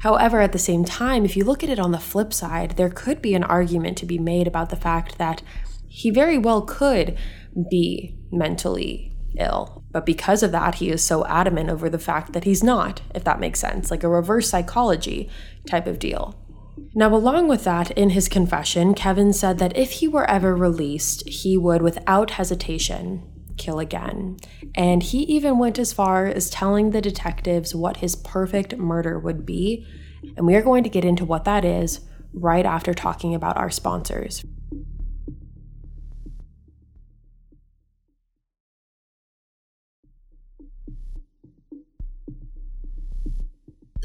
However, 0.00 0.40
at 0.40 0.52
the 0.52 0.58
same 0.58 0.84
time, 0.84 1.24
if 1.24 1.36
you 1.36 1.44
look 1.44 1.62
at 1.62 1.70
it 1.70 1.78
on 1.78 1.92
the 1.92 1.98
flip 1.98 2.32
side, 2.32 2.72
there 2.72 2.90
could 2.90 3.22
be 3.22 3.34
an 3.34 3.44
argument 3.44 3.96
to 3.98 4.06
be 4.06 4.18
made 4.18 4.46
about 4.46 4.70
the 4.70 4.76
fact 4.76 5.18
that 5.18 5.42
he 5.88 6.10
very 6.10 6.36
well 6.36 6.62
could 6.62 7.16
be 7.70 8.18
mentally 8.30 9.16
ill. 9.38 9.83
But 9.94 10.04
because 10.04 10.42
of 10.42 10.50
that, 10.50 10.74
he 10.74 10.90
is 10.90 11.04
so 11.04 11.24
adamant 11.24 11.70
over 11.70 11.88
the 11.88 12.00
fact 12.00 12.32
that 12.32 12.42
he's 12.42 12.64
not, 12.64 13.00
if 13.14 13.22
that 13.22 13.38
makes 13.38 13.60
sense, 13.60 13.92
like 13.92 14.02
a 14.02 14.08
reverse 14.08 14.50
psychology 14.50 15.30
type 15.68 15.86
of 15.86 16.00
deal. 16.00 16.34
Now, 16.96 17.14
along 17.14 17.46
with 17.46 17.62
that, 17.62 17.92
in 17.92 18.10
his 18.10 18.28
confession, 18.28 18.94
Kevin 18.94 19.32
said 19.32 19.58
that 19.58 19.76
if 19.76 19.92
he 19.92 20.08
were 20.08 20.28
ever 20.28 20.56
released, 20.56 21.28
he 21.28 21.56
would, 21.56 21.80
without 21.80 22.32
hesitation, 22.32 23.22
kill 23.56 23.78
again. 23.78 24.38
And 24.74 25.00
he 25.00 25.18
even 25.22 25.60
went 25.60 25.78
as 25.78 25.92
far 25.92 26.26
as 26.26 26.50
telling 26.50 26.90
the 26.90 27.00
detectives 27.00 27.72
what 27.72 27.98
his 27.98 28.16
perfect 28.16 28.76
murder 28.76 29.16
would 29.16 29.46
be. 29.46 29.86
And 30.36 30.44
we 30.44 30.56
are 30.56 30.62
going 30.62 30.82
to 30.82 30.90
get 30.90 31.04
into 31.04 31.24
what 31.24 31.44
that 31.44 31.64
is 31.64 32.00
right 32.32 32.66
after 32.66 32.94
talking 32.94 33.32
about 33.32 33.56
our 33.56 33.70
sponsors. 33.70 34.44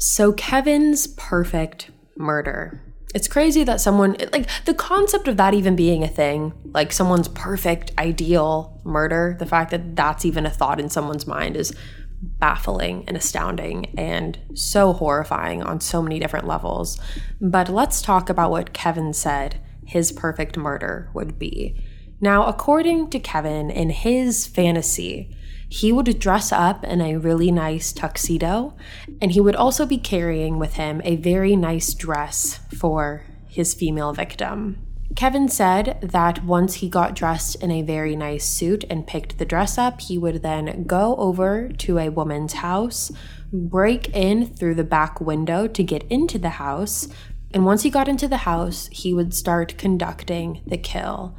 So, 0.00 0.32
Kevin's 0.32 1.06
perfect 1.08 1.90
murder. 2.16 2.80
It's 3.14 3.28
crazy 3.28 3.64
that 3.64 3.82
someone, 3.82 4.16
like, 4.32 4.48
the 4.64 4.72
concept 4.72 5.28
of 5.28 5.36
that 5.36 5.52
even 5.52 5.76
being 5.76 6.02
a 6.02 6.08
thing, 6.08 6.54
like 6.72 6.90
someone's 6.90 7.28
perfect, 7.28 7.92
ideal 7.98 8.80
murder, 8.82 9.36
the 9.38 9.44
fact 9.44 9.70
that 9.72 9.94
that's 9.94 10.24
even 10.24 10.46
a 10.46 10.50
thought 10.50 10.80
in 10.80 10.88
someone's 10.88 11.26
mind 11.26 11.54
is 11.54 11.74
baffling 12.22 13.04
and 13.08 13.16
astounding 13.16 13.92
and 13.98 14.38
so 14.54 14.94
horrifying 14.94 15.62
on 15.62 15.82
so 15.82 16.00
many 16.00 16.18
different 16.18 16.46
levels. 16.46 16.98
But 17.38 17.68
let's 17.68 18.00
talk 18.00 18.30
about 18.30 18.50
what 18.50 18.72
Kevin 18.72 19.12
said 19.12 19.60
his 19.84 20.12
perfect 20.12 20.56
murder 20.56 21.10
would 21.12 21.38
be. 21.38 21.78
Now, 22.22 22.46
according 22.46 23.10
to 23.10 23.18
Kevin, 23.18 23.70
in 23.70 23.90
his 23.90 24.46
fantasy, 24.46 25.36
he 25.70 25.92
would 25.92 26.18
dress 26.18 26.50
up 26.50 26.82
in 26.82 27.00
a 27.00 27.16
really 27.16 27.52
nice 27.52 27.92
tuxedo, 27.92 28.74
and 29.22 29.30
he 29.30 29.40
would 29.40 29.54
also 29.54 29.86
be 29.86 29.96
carrying 29.96 30.58
with 30.58 30.74
him 30.74 31.00
a 31.04 31.14
very 31.14 31.54
nice 31.54 31.94
dress 31.94 32.58
for 32.76 33.24
his 33.46 33.72
female 33.72 34.12
victim. 34.12 34.84
Kevin 35.14 35.48
said 35.48 35.98
that 36.02 36.44
once 36.44 36.74
he 36.74 36.88
got 36.88 37.14
dressed 37.14 37.54
in 37.62 37.70
a 37.70 37.82
very 37.82 38.16
nice 38.16 38.44
suit 38.44 38.84
and 38.90 39.06
picked 39.06 39.38
the 39.38 39.44
dress 39.44 39.78
up, 39.78 40.00
he 40.00 40.18
would 40.18 40.42
then 40.42 40.84
go 40.84 41.14
over 41.16 41.68
to 41.78 41.98
a 41.98 42.08
woman's 42.08 42.54
house, 42.54 43.12
break 43.52 44.08
in 44.14 44.46
through 44.46 44.74
the 44.74 44.84
back 44.84 45.20
window 45.20 45.68
to 45.68 45.84
get 45.84 46.02
into 46.10 46.36
the 46.36 46.50
house, 46.50 47.06
and 47.52 47.64
once 47.64 47.82
he 47.82 47.90
got 47.90 48.08
into 48.08 48.26
the 48.26 48.38
house, 48.38 48.88
he 48.90 49.14
would 49.14 49.34
start 49.34 49.78
conducting 49.78 50.62
the 50.66 50.78
kill. 50.78 51.36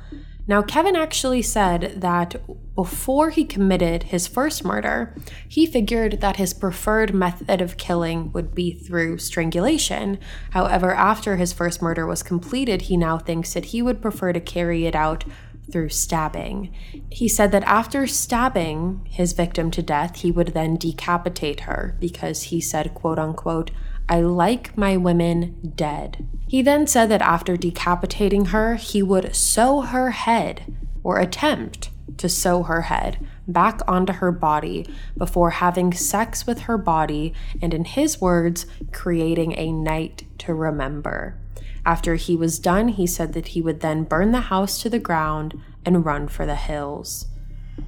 Now, 0.47 0.61
Kevin 0.61 0.95
actually 0.95 1.43
said 1.43 2.01
that 2.01 2.35
before 2.75 3.29
he 3.29 3.45
committed 3.45 4.03
his 4.03 4.27
first 4.27 4.65
murder, 4.65 5.15
he 5.47 5.65
figured 5.65 6.19
that 6.21 6.37
his 6.37 6.53
preferred 6.53 7.13
method 7.13 7.61
of 7.61 7.77
killing 7.77 8.31
would 8.33 8.55
be 8.55 8.71
through 8.73 9.19
strangulation. 9.19 10.19
However, 10.51 10.93
after 10.93 11.35
his 11.35 11.53
first 11.53 11.81
murder 11.81 12.07
was 12.07 12.23
completed, 12.23 12.83
he 12.83 12.97
now 12.97 13.17
thinks 13.17 13.53
that 13.53 13.65
he 13.65 13.81
would 13.81 14.01
prefer 14.01 14.33
to 14.33 14.39
carry 14.39 14.85
it 14.85 14.95
out 14.95 15.25
through 15.71 15.89
stabbing. 15.89 16.73
He 17.09 17.27
said 17.27 17.51
that 17.51 17.63
after 17.63 18.07
stabbing 18.07 19.07
his 19.09 19.33
victim 19.33 19.71
to 19.71 19.81
death, 19.81 20.17
he 20.17 20.31
would 20.31 20.49
then 20.49 20.75
decapitate 20.75 21.61
her 21.61 21.95
because 21.99 22.43
he 22.43 22.59
said, 22.59 22.93
quote 22.93 23.19
unquote, 23.19 23.71
I 24.11 24.19
like 24.19 24.77
my 24.77 24.97
women 24.97 25.71
dead. 25.73 26.27
He 26.45 26.61
then 26.61 26.85
said 26.85 27.07
that 27.07 27.21
after 27.21 27.55
decapitating 27.55 28.47
her, 28.47 28.75
he 28.75 29.01
would 29.01 29.33
sew 29.33 29.79
her 29.79 30.11
head 30.11 30.75
or 31.01 31.17
attempt 31.17 31.91
to 32.17 32.27
sew 32.27 32.63
her 32.63 32.81
head 32.81 33.25
back 33.47 33.79
onto 33.87 34.11
her 34.11 34.33
body 34.33 34.85
before 35.17 35.51
having 35.51 35.93
sex 35.93 36.45
with 36.45 36.63
her 36.63 36.77
body 36.77 37.33
and, 37.61 37.73
in 37.73 37.85
his 37.85 38.19
words, 38.19 38.65
creating 38.91 39.57
a 39.57 39.71
night 39.71 40.23
to 40.39 40.53
remember. 40.53 41.39
After 41.85 42.15
he 42.15 42.35
was 42.35 42.59
done, 42.59 42.89
he 42.89 43.07
said 43.07 43.31
that 43.31 43.49
he 43.49 43.61
would 43.61 43.79
then 43.79 44.03
burn 44.03 44.33
the 44.33 44.41
house 44.41 44.81
to 44.81 44.89
the 44.89 44.99
ground 44.99 45.57
and 45.85 46.05
run 46.05 46.27
for 46.27 46.45
the 46.45 46.55
hills. 46.55 47.27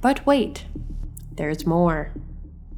But 0.00 0.24
wait, 0.24 0.64
there's 1.30 1.66
more. 1.66 2.12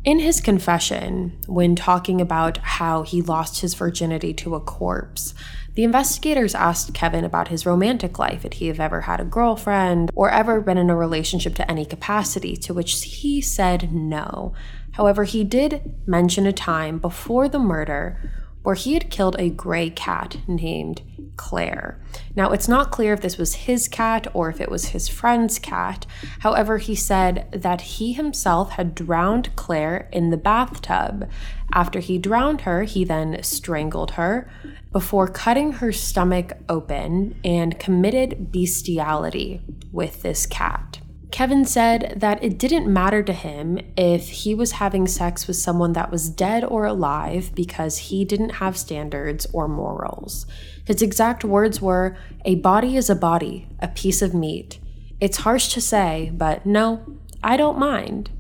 In 0.07 0.21
his 0.21 0.41
confession, 0.41 1.37
when 1.49 1.75
talking 1.75 2.21
about 2.21 2.59
how 2.59 3.03
he 3.03 3.21
lost 3.21 3.61
his 3.61 3.75
virginity 3.75 4.33
to 4.35 4.55
a 4.55 4.61
corpse, 4.61 5.35
the 5.75 5.83
investigators 5.83 6.55
asked 6.55 6.95
Kevin 6.95 7.25
about 7.25 7.49
his 7.49 7.67
romantic 7.67 8.17
life. 8.17 8.45
Had 8.45 8.55
he 8.55 8.69
have 8.69 8.79
ever 8.79 9.01
had 9.01 9.19
a 9.21 9.25
girlfriend 9.25 10.13
or 10.15 10.31
ever 10.31 10.61
been 10.61 10.79
in 10.79 10.91
a 10.91 10.97
relationship 10.97 11.57
to 11.57 11.69
any 11.69 11.85
capacity? 11.85 12.55
To 12.57 12.73
which 12.73 13.03
he 13.03 13.41
said 13.41 13.93
no. 13.93 14.55
However, 14.93 15.25
he 15.25 15.43
did 15.43 15.97
mention 16.07 16.47
a 16.47 16.53
time 16.53 17.01
before 17.01 17.49
the 17.49 17.59
murder 17.59 18.31
where 18.67 18.75
he 18.75 18.95
had 18.95 19.11
killed 19.11 19.37
a 19.39 19.49
gray 19.49 19.89
cat 19.89 20.39
named 20.49 21.01
Claire. 21.37 22.01
Now, 22.35 22.51
it's 22.51 22.67
not 22.67 22.91
clear 22.91 23.13
if 23.13 23.21
this 23.21 23.39
was 23.39 23.55
his 23.55 23.87
cat 23.87 24.27
or 24.35 24.49
if 24.49 24.61
it 24.61 24.69
was 24.69 24.87
his 24.87 25.07
friend's 25.07 25.61
cat. 25.61 26.05
However, 26.41 26.79
he 26.79 26.97
said 26.97 27.47
that 27.53 27.81
he 27.83 28.13
himself 28.13 28.73
had 28.73 28.97
drowned 28.97 29.55
Claire 29.55 30.09
in 30.11 30.31
the 30.31 30.37
bathtub. 30.37 31.31
After 31.73 32.01
he 32.01 32.19
drowned 32.19 32.63
her, 32.63 32.83
he 32.83 33.05
then 33.05 33.41
strangled 33.45 34.13
her 34.13 34.51
before 34.91 35.29
cutting 35.29 35.75
her 35.75 35.93
stomach 35.93 36.55
open 36.69 37.39
and 37.45 37.79
committed 37.79 38.51
bestiality 38.51 39.61
with 39.93 40.23
this 40.23 40.45
cat. 40.45 40.99
Kevin 41.31 41.65
said 41.65 42.15
that 42.17 42.43
it 42.43 42.59
didn't 42.59 42.93
matter 42.93 43.23
to 43.23 43.33
him 43.33 43.79
if 43.97 44.29
he 44.29 44.55
was 44.55 44.73
having 44.73 45.07
sex 45.07 45.47
with 45.47 45.57
someone 45.57 45.93
that 45.93 46.11
was 46.11 46.31
dead 46.31 46.65
or 46.65 46.87
alive 46.87 47.55
because 47.55 47.99
he 47.99 48.25
didn't 48.25 48.51
have 48.51 48.77
standards 48.77 49.47
or 49.53 49.69
morals. 49.69 50.47
His 50.85 51.03
exact 51.03 51.45
words 51.45 51.81
were 51.81 52.17
A 52.45 52.55
body 52.57 52.97
is 52.97 53.11
a 53.11 53.17
body, 53.17 53.69
a 53.81 53.89
piece 53.89 54.23
of 54.23 54.35
meat. 54.35 54.79
It's 55.21 55.39
harsh 55.39 55.69
to 55.75 55.81
say, 55.81 56.31
but 56.33 56.65
no, 56.65 57.19
I 57.43 57.57
don't 57.57 57.79
mind. 57.79 58.31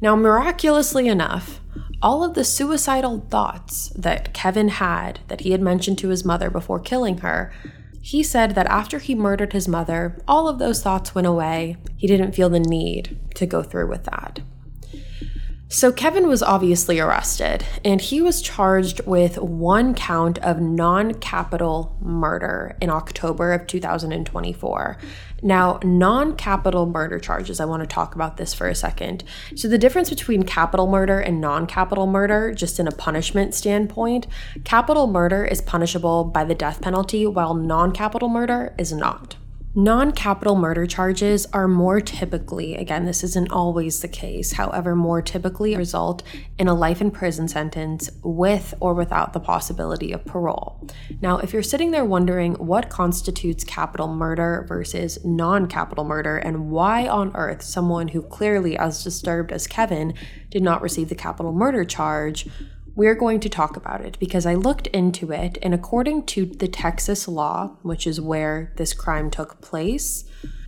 Now, 0.00 0.16
miraculously 0.16 1.08
enough, 1.08 1.60
all 2.00 2.24
of 2.24 2.34
the 2.34 2.44
suicidal 2.44 3.26
thoughts 3.28 3.90
that 3.90 4.32
Kevin 4.32 4.68
had 4.68 5.20
that 5.28 5.40
he 5.40 5.50
had 5.50 5.60
mentioned 5.60 5.98
to 5.98 6.08
his 6.08 6.24
mother 6.24 6.48
before 6.48 6.80
killing 6.80 7.18
her 7.18 7.52
he 8.00 8.22
said 8.22 8.54
that 8.54 8.66
after 8.66 8.98
he 8.98 9.14
murdered 9.14 9.52
his 9.52 9.68
mother, 9.68 10.20
all 10.26 10.48
of 10.48 10.58
those 10.58 10.82
thoughts 10.82 11.14
went 11.14 11.26
away. 11.26 11.76
He 11.96 12.06
didn't 12.06 12.34
feel 12.34 12.48
the 12.48 12.60
need 12.60 13.18
to 13.34 13.46
go 13.46 13.62
through 13.62 13.88
with 13.88 14.04
that. 14.04 14.40
So, 15.72 15.92
Kevin 15.92 16.26
was 16.26 16.42
obviously 16.42 16.98
arrested, 16.98 17.64
and 17.84 18.00
he 18.00 18.20
was 18.20 18.42
charged 18.42 19.06
with 19.06 19.38
one 19.38 19.94
count 19.94 20.36
of 20.38 20.60
non 20.60 21.14
capital 21.14 21.96
murder 22.00 22.76
in 22.80 22.90
October 22.90 23.52
of 23.52 23.68
2024. 23.68 24.98
Now, 25.42 25.78
non 25.84 26.34
capital 26.34 26.86
murder 26.86 27.20
charges, 27.20 27.60
I 27.60 27.66
want 27.66 27.84
to 27.84 27.86
talk 27.86 28.16
about 28.16 28.36
this 28.36 28.52
for 28.52 28.66
a 28.66 28.74
second. 28.74 29.22
So, 29.54 29.68
the 29.68 29.78
difference 29.78 30.10
between 30.10 30.42
capital 30.42 30.88
murder 30.88 31.20
and 31.20 31.40
non 31.40 31.68
capital 31.68 32.08
murder, 32.08 32.52
just 32.52 32.80
in 32.80 32.88
a 32.88 32.92
punishment 32.92 33.54
standpoint, 33.54 34.26
capital 34.64 35.06
murder 35.06 35.44
is 35.44 35.60
punishable 35.60 36.24
by 36.24 36.42
the 36.42 36.56
death 36.56 36.82
penalty, 36.82 37.28
while 37.28 37.54
non 37.54 37.92
capital 37.92 38.28
murder 38.28 38.74
is 38.76 38.92
not. 38.92 39.36
Non 39.72 40.10
capital 40.10 40.56
murder 40.56 40.84
charges 40.84 41.46
are 41.52 41.68
more 41.68 42.00
typically, 42.00 42.74
again, 42.74 43.04
this 43.04 43.22
isn't 43.22 43.52
always 43.52 44.00
the 44.00 44.08
case, 44.08 44.54
however, 44.54 44.96
more 44.96 45.22
typically 45.22 45.76
result 45.76 46.24
in 46.58 46.66
a 46.66 46.74
life 46.74 47.00
in 47.00 47.12
prison 47.12 47.46
sentence 47.46 48.10
with 48.24 48.74
or 48.80 48.94
without 48.94 49.32
the 49.32 49.38
possibility 49.38 50.10
of 50.10 50.24
parole. 50.24 50.88
Now, 51.22 51.38
if 51.38 51.52
you're 51.52 51.62
sitting 51.62 51.92
there 51.92 52.04
wondering 52.04 52.54
what 52.54 52.90
constitutes 52.90 53.62
capital 53.62 54.08
murder 54.08 54.64
versus 54.66 55.24
non 55.24 55.68
capital 55.68 56.02
murder 56.02 56.36
and 56.36 56.70
why 56.72 57.06
on 57.06 57.30
earth 57.36 57.62
someone 57.62 58.08
who 58.08 58.22
clearly, 58.22 58.76
as 58.76 59.04
disturbed 59.04 59.52
as 59.52 59.68
Kevin, 59.68 60.14
did 60.50 60.64
not 60.64 60.82
receive 60.82 61.08
the 61.08 61.14
capital 61.14 61.52
murder 61.52 61.84
charge, 61.84 62.48
we're 62.94 63.14
going 63.14 63.40
to 63.40 63.48
talk 63.48 63.76
about 63.76 64.00
it 64.00 64.18
because 64.18 64.46
I 64.46 64.54
looked 64.54 64.86
into 64.88 65.32
it, 65.32 65.58
and 65.62 65.72
according 65.74 66.26
to 66.26 66.46
the 66.46 66.68
Texas 66.68 67.28
law, 67.28 67.76
which 67.82 68.06
is 68.06 68.20
where 68.20 68.72
this 68.76 68.92
crime 68.92 69.30
took 69.30 69.60
place, 69.60 70.24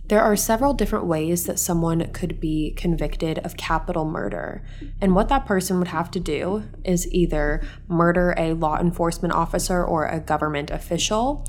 there 0.07 0.21
are 0.21 0.35
several 0.35 0.73
different 0.73 1.05
ways 1.05 1.45
that 1.45 1.59
someone 1.59 2.11
could 2.11 2.39
be 2.39 2.71
convicted 2.75 3.39
of 3.39 3.55
capital 3.55 4.03
murder. 4.05 4.63
And 4.99 5.15
what 5.15 5.29
that 5.29 5.45
person 5.45 5.79
would 5.79 5.87
have 5.87 6.11
to 6.11 6.19
do 6.19 6.63
is 6.83 7.11
either 7.11 7.65
murder 7.87 8.33
a 8.37 8.53
law 8.53 8.79
enforcement 8.79 9.33
officer 9.33 9.83
or 9.83 10.05
a 10.05 10.19
government 10.19 10.71
official. 10.71 11.47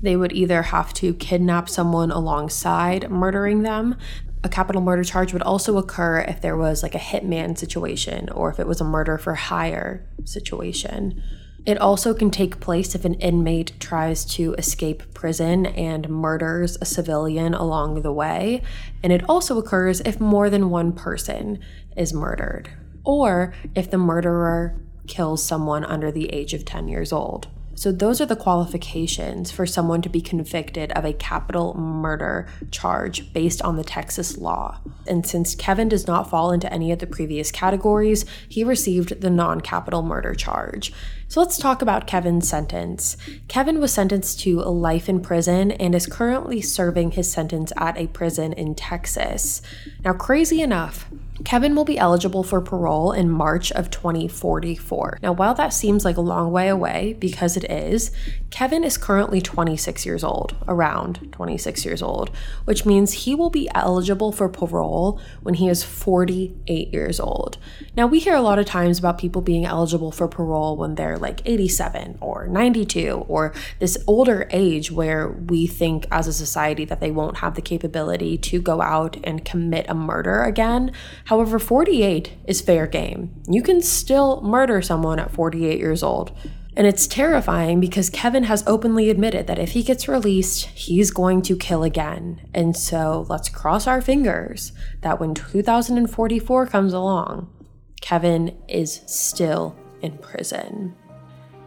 They 0.00 0.16
would 0.16 0.32
either 0.32 0.62
have 0.62 0.92
to 0.94 1.14
kidnap 1.14 1.68
someone 1.68 2.10
alongside 2.10 3.08
murdering 3.08 3.62
them 3.62 3.96
a 4.44 4.48
capital 4.48 4.82
murder 4.82 5.04
charge 5.04 5.32
would 5.32 5.42
also 5.42 5.78
occur 5.78 6.20
if 6.20 6.40
there 6.40 6.56
was 6.56 6.82
like 6.82 6.94
a 6.94 6.98
hitman 6.98 7.56
situation 7.56 8.28
or 8.30 8.50
if 8.50 8.58
it 8.58 8.66
was 8.66 8.80
a 8.80 8.84
murder 8.84 9.18
for 9.18 9.34
hire 9.34 10.04
situation. 10.24 11.22
It 11.64 11.78
also 11.78 12.12
can 12.12 12.30
take 12.30 12.58
place 12.58 12.96
if 12.96 13.04
an 13.04 13.14
inmate 13.14 13.78
tries 13.78 14.24
to 14.34 14.54
escape 14.54 15.14
prison 15.14 15.66
and 15.66 16.08
murders 16.08 16.76
a 16.80 16.84
civilian 16.84 17.54
along 17.54 18.02
the 18.02 18.12
way. 18.12 18.62
And 19.02 19.12
it 19.12 19.24
also 19.28 19.58
occurs 19.58 20.00
if 20.00 20.20
more 20.20 20.50
than 20.50 20.70
one 20.70 20.92
person 20.92 21.60
is 21.96 22.12
murdered, 22.12 22.70
or 23.04 23.54
if 23.76 23.90
the 23.90 23.98
murderer 23.98 24.76
kills 25.06 25.44
someone 25.44 25.84
under 25.84 26.10
the 26.10 26.32
age 26.32 26.52
of 26.52 26.64
10 26.64 26.88
years 26.88 27.12
old. 27.12 27.46
So, 27.82 27.90
those 27.90 28.20
are 28.20 28.26
the 28.26 28.36
qualifications 28.36 29.50
for 29.50 29.66
someone 29.66 30.02
to 30.02 30.08
be 30.08 30.20
convicted 30.20 30.92
of 30.92 31.04
a 31.04 31.12
capital 31.12 31.74
murder 31.74 32.46
charge 32.70 33.32
based 33.32 33.60
on 33.62 33.74
the 33.74 33.82
Texas 33.82 34.38
law. 34.38 34.78
And 35.08 35.26
since 35.26 35.56
Kevin 35.56 35.88
does 35.88 36.06
not 36.06 36.30
fall 36.30 36.52
into 36.52 36.72
any 36.72 36.92
of 36.92 37.00
the 37.00 37.08
previous 37.08 37.50
categories, 37.50 38.24
he 38.48 38.62
received 38.62 39.20
the 39.20 39.30
non 39.30 39.60
capital 39.62 40.02
murder 40.02 40.32
charge. 40.32 40.92
So, 41.26 41.40
let's 41.40 41.58
talk 41.58 41.82
about 41.82 42.06
Kevin's 42.06 42.48
sentence. 42.48 43.16
Kevin 43.48 43.80
was 43.80 43.92
sentenced 43.92 44.38
to 44.42 44.60
life 44.60 45.08
in 45.08 45.20
prison 45.20 45.72
and 45.72 45.92
is 45.92 46.06
currently 46.06 46.60
serving 46.60 47.10
his 47.10 47.32
sentence 47.32 47.72
at 47.76 47.98
a 47.98 48.06
prison 48.06 48.52
in 48.52 48.76
Texas. 48.76 49.60
Now, 50.04 50.12
crazy 50.12 50.62
enough, 50.62 51.08
Kevin 51.44 51.74
will 51.74 51.86
be 51.86 51.98
eligible 51.98 52.42
for 52.42 52.60
parole 52.60 53.12
in 53.12 53.30
March 53.30 53.72
of 53.72 53.90
2044. 53.90 55.18
Now, 55.22 55.32
while 55.32 55.54
that 55.54 55.72
seems 55.72 56.04
like 56.04 56.18
a 56.18 56.20
long 56.20 56.52
way 56.52 56.68
away, 56.68 57.16
because 57.18 57.56
it 57.56 57.64
is, 57.64 58.10
Kevin 58.50 58.84
is 58.84 58.98
currently 58.98 59.40
26 59.40 60.04
years 60.04 60.22
old, 60.22 60.54
around 60.68 61.32
26 61.32 61.86
years 61.86 62.02
old, 62.02 62.30
which 62.66 62.84
means 62.84 63.12
he 63.12 63.34
will 63.34 63.48
be 63.48 63.68
eligible 63.74 64.30
for 64.30 64.46
parole 64.46 65.18
when 65.40 65.54
he 65.54 65.68
is 65.68 65.82
48 65.82 66.92
years 66.92 67.18
old. 67.18 67.56
Now, 67.96 68.06
we 68.06 68.18
hear 68.18 68.34
a 68.34 68.42
lot 68.42 68.58
of 68.58 68.66
times 68.66 68.98
about 68.98 69.16
people 69.16 69.40
being 69.40 69.64
eligible 69.64 70.12
for 70.12 70.28
parole 70.28 70.76
when 70.76 70.96
they're 70.96 71.18
like 71.18 71.40
87 71.46 72.18
or 72.20 72.46
92 72.46 73.24
or 73.26 73.54
this 73.78 73.96
older 74.06 74.46
age 74.50 74.92
where 74.92 75.28
we 75.28 75.66
think 75.66 76.06
as 76.12 76.28
a 76.28 76.32
society 76.32 76.84
that 76.84 77.00
they 77.00 77.10
won't 77.10 77.38
have 77.38 77.54
the 77.54 77.62
capability 77.62 78.36
to 78.36 78.60
go 78.60 78.82
out 78.82 79.16
and 79.24 79.46
commit 79.46 79.86
a 79.88 79.94
murder 79.94 80.42
again. 80.42 80.92
However, 81.26 81.58
48 81.58 82.32
is 82.46 82.60
fair 82.60 82.86
game. 82.86 83.42
You 83.48 83.62
can 83.62 83.80
still 83.80 84.40
murder 84.42 84.82
someone 84.82 85.18
at 85.18 85.30
48 85.30 85.78
years 85.78 86.02
old. 86.02 86.36
And 86.74 86.86
it's 86.86 87.06
terrifying 87.06 87.80
because 87.80 88.08
Kevin 88.08 88.44
has 88.44 88.64
openly 88.66 89.10
admitted 89.10 89.46
that 89.46 89.58
if 89.58 89.72
he 89.72 89.82
gets 89.82 90.08
released, 90.08 90.64
he's 90.66 91.10
going 91.10 91.42
to 91.42 91.56
kill 91.56 91.82
again. 91.82 92.40
And 92.54 92.74
so 92.76 93.26
let's 93.28 93.50
cross 93.50 93.86
our 93.86 94.00
fingers 94.00 94.72
that 95.02 95.20
when 95.20 95.34
2044 95.34 96.66
comes 96.66 96.94
along, 96.94 97.52
Kevin 98.00 98.56
is 98.68 99.02
still 99.06 99.76
in 100.00 100.16
prison. 100.18 100.94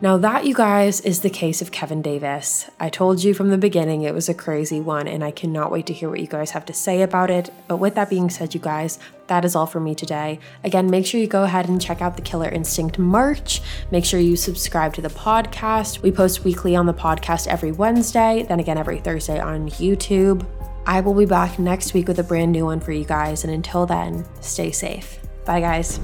Now, 0.02 0.18
that, 0.18 0.46
you 0.46 0.54
guys, 0.54 1.00
is 1.02 1.22
the 1.22 1.30
case 1.30 1.62
of 1.62 1.72
Kevin 1.72 2.02
Davis. 2.02 2.70
I 2.82 2.90
told 2.90 3.24
you 3.24 3.34
from 3.34 3.50
the 3.50 3.58
beginning 3.58 4.02
it 4.02 4.14
was 4.14 4.28
a 4.28 4.34
crazy 4.34 4.82
one, 4.82 5.08
and 5.08 5.24
I 5.24 5.32
cannot 5.32 5.72
wait 5.72 5.86
to 5.88 5.94
hear 5.94 6.10
what 6.10 6.20
you 6.20 6.28
guys 6.28 6.52
have 6.52 6.66
to 6.66 6.74
say 6.74 7.02
about 7.02 7.32
it. 7.32 7.50
But 7.70 7.78
with 7.78 7.96
that 7.96 8.10
being 8.10 8.30
said, 8.30 8.54
you 8.54 8.60
guys, 8.60 9.00
that 9.28 9.46
is 9.46 9.56
all 9.56 9.66
for 9.66 9.80
me 9.80 9.96
today. 9.96 10.40
Again, 10.66 10.90
make 10.90 11.06
sure 11.06 11.22
you 11.22 11.28
go 11.28 11.44
ahead 11.44 11.70
and 11.70 11.82
check 11.82 12.02
out 12.02 12.18
the 12.18 12.22
Killer 12.22 12.50
Instinct 12.50 13.00
merch. 13.00 13.62
Make 13.90 14.04
sure 14.04 14.20
you 14.20 14.36
subscribe 14.36 14.94
to 14.96 15.02
the 15.02 15.10
podcast. 15.10 16.02
We 16.02 16.12
post 16.12 16.44
weekly 16.44 16.76
on 16.76 16.86
the 16.86 16.94
podcast 16.94 17.48
every 17.48 17.72
Wednesday, 17.72 18.46
then 18.50 18.60
again 18.60 18.78
every 18.78 19.00
Thursday 19.00 19.40
on 19.40 19.70
YouTube. 19.70 20.46
I 20.86 21.00
will 21.00 21.16
be 21.16 21.26
back 21.26 21.58
next 21.58 21.94
week 21.94 22.10
with 22.10 22.20
a 22.20 22.24
brand 22.24 22.52
new 22.52 22.66
one 22.66 22.82
for 22.82 22.92
you 22.92 23.06
guys. 23.06 23.46
And 23.46 23.54
until 23.54 23.86
then, 23.86 24.26
stay 24.42 24.72
safe. 24.72 25.20
Bye, 25.46 25.62
guys. 25.62 26.00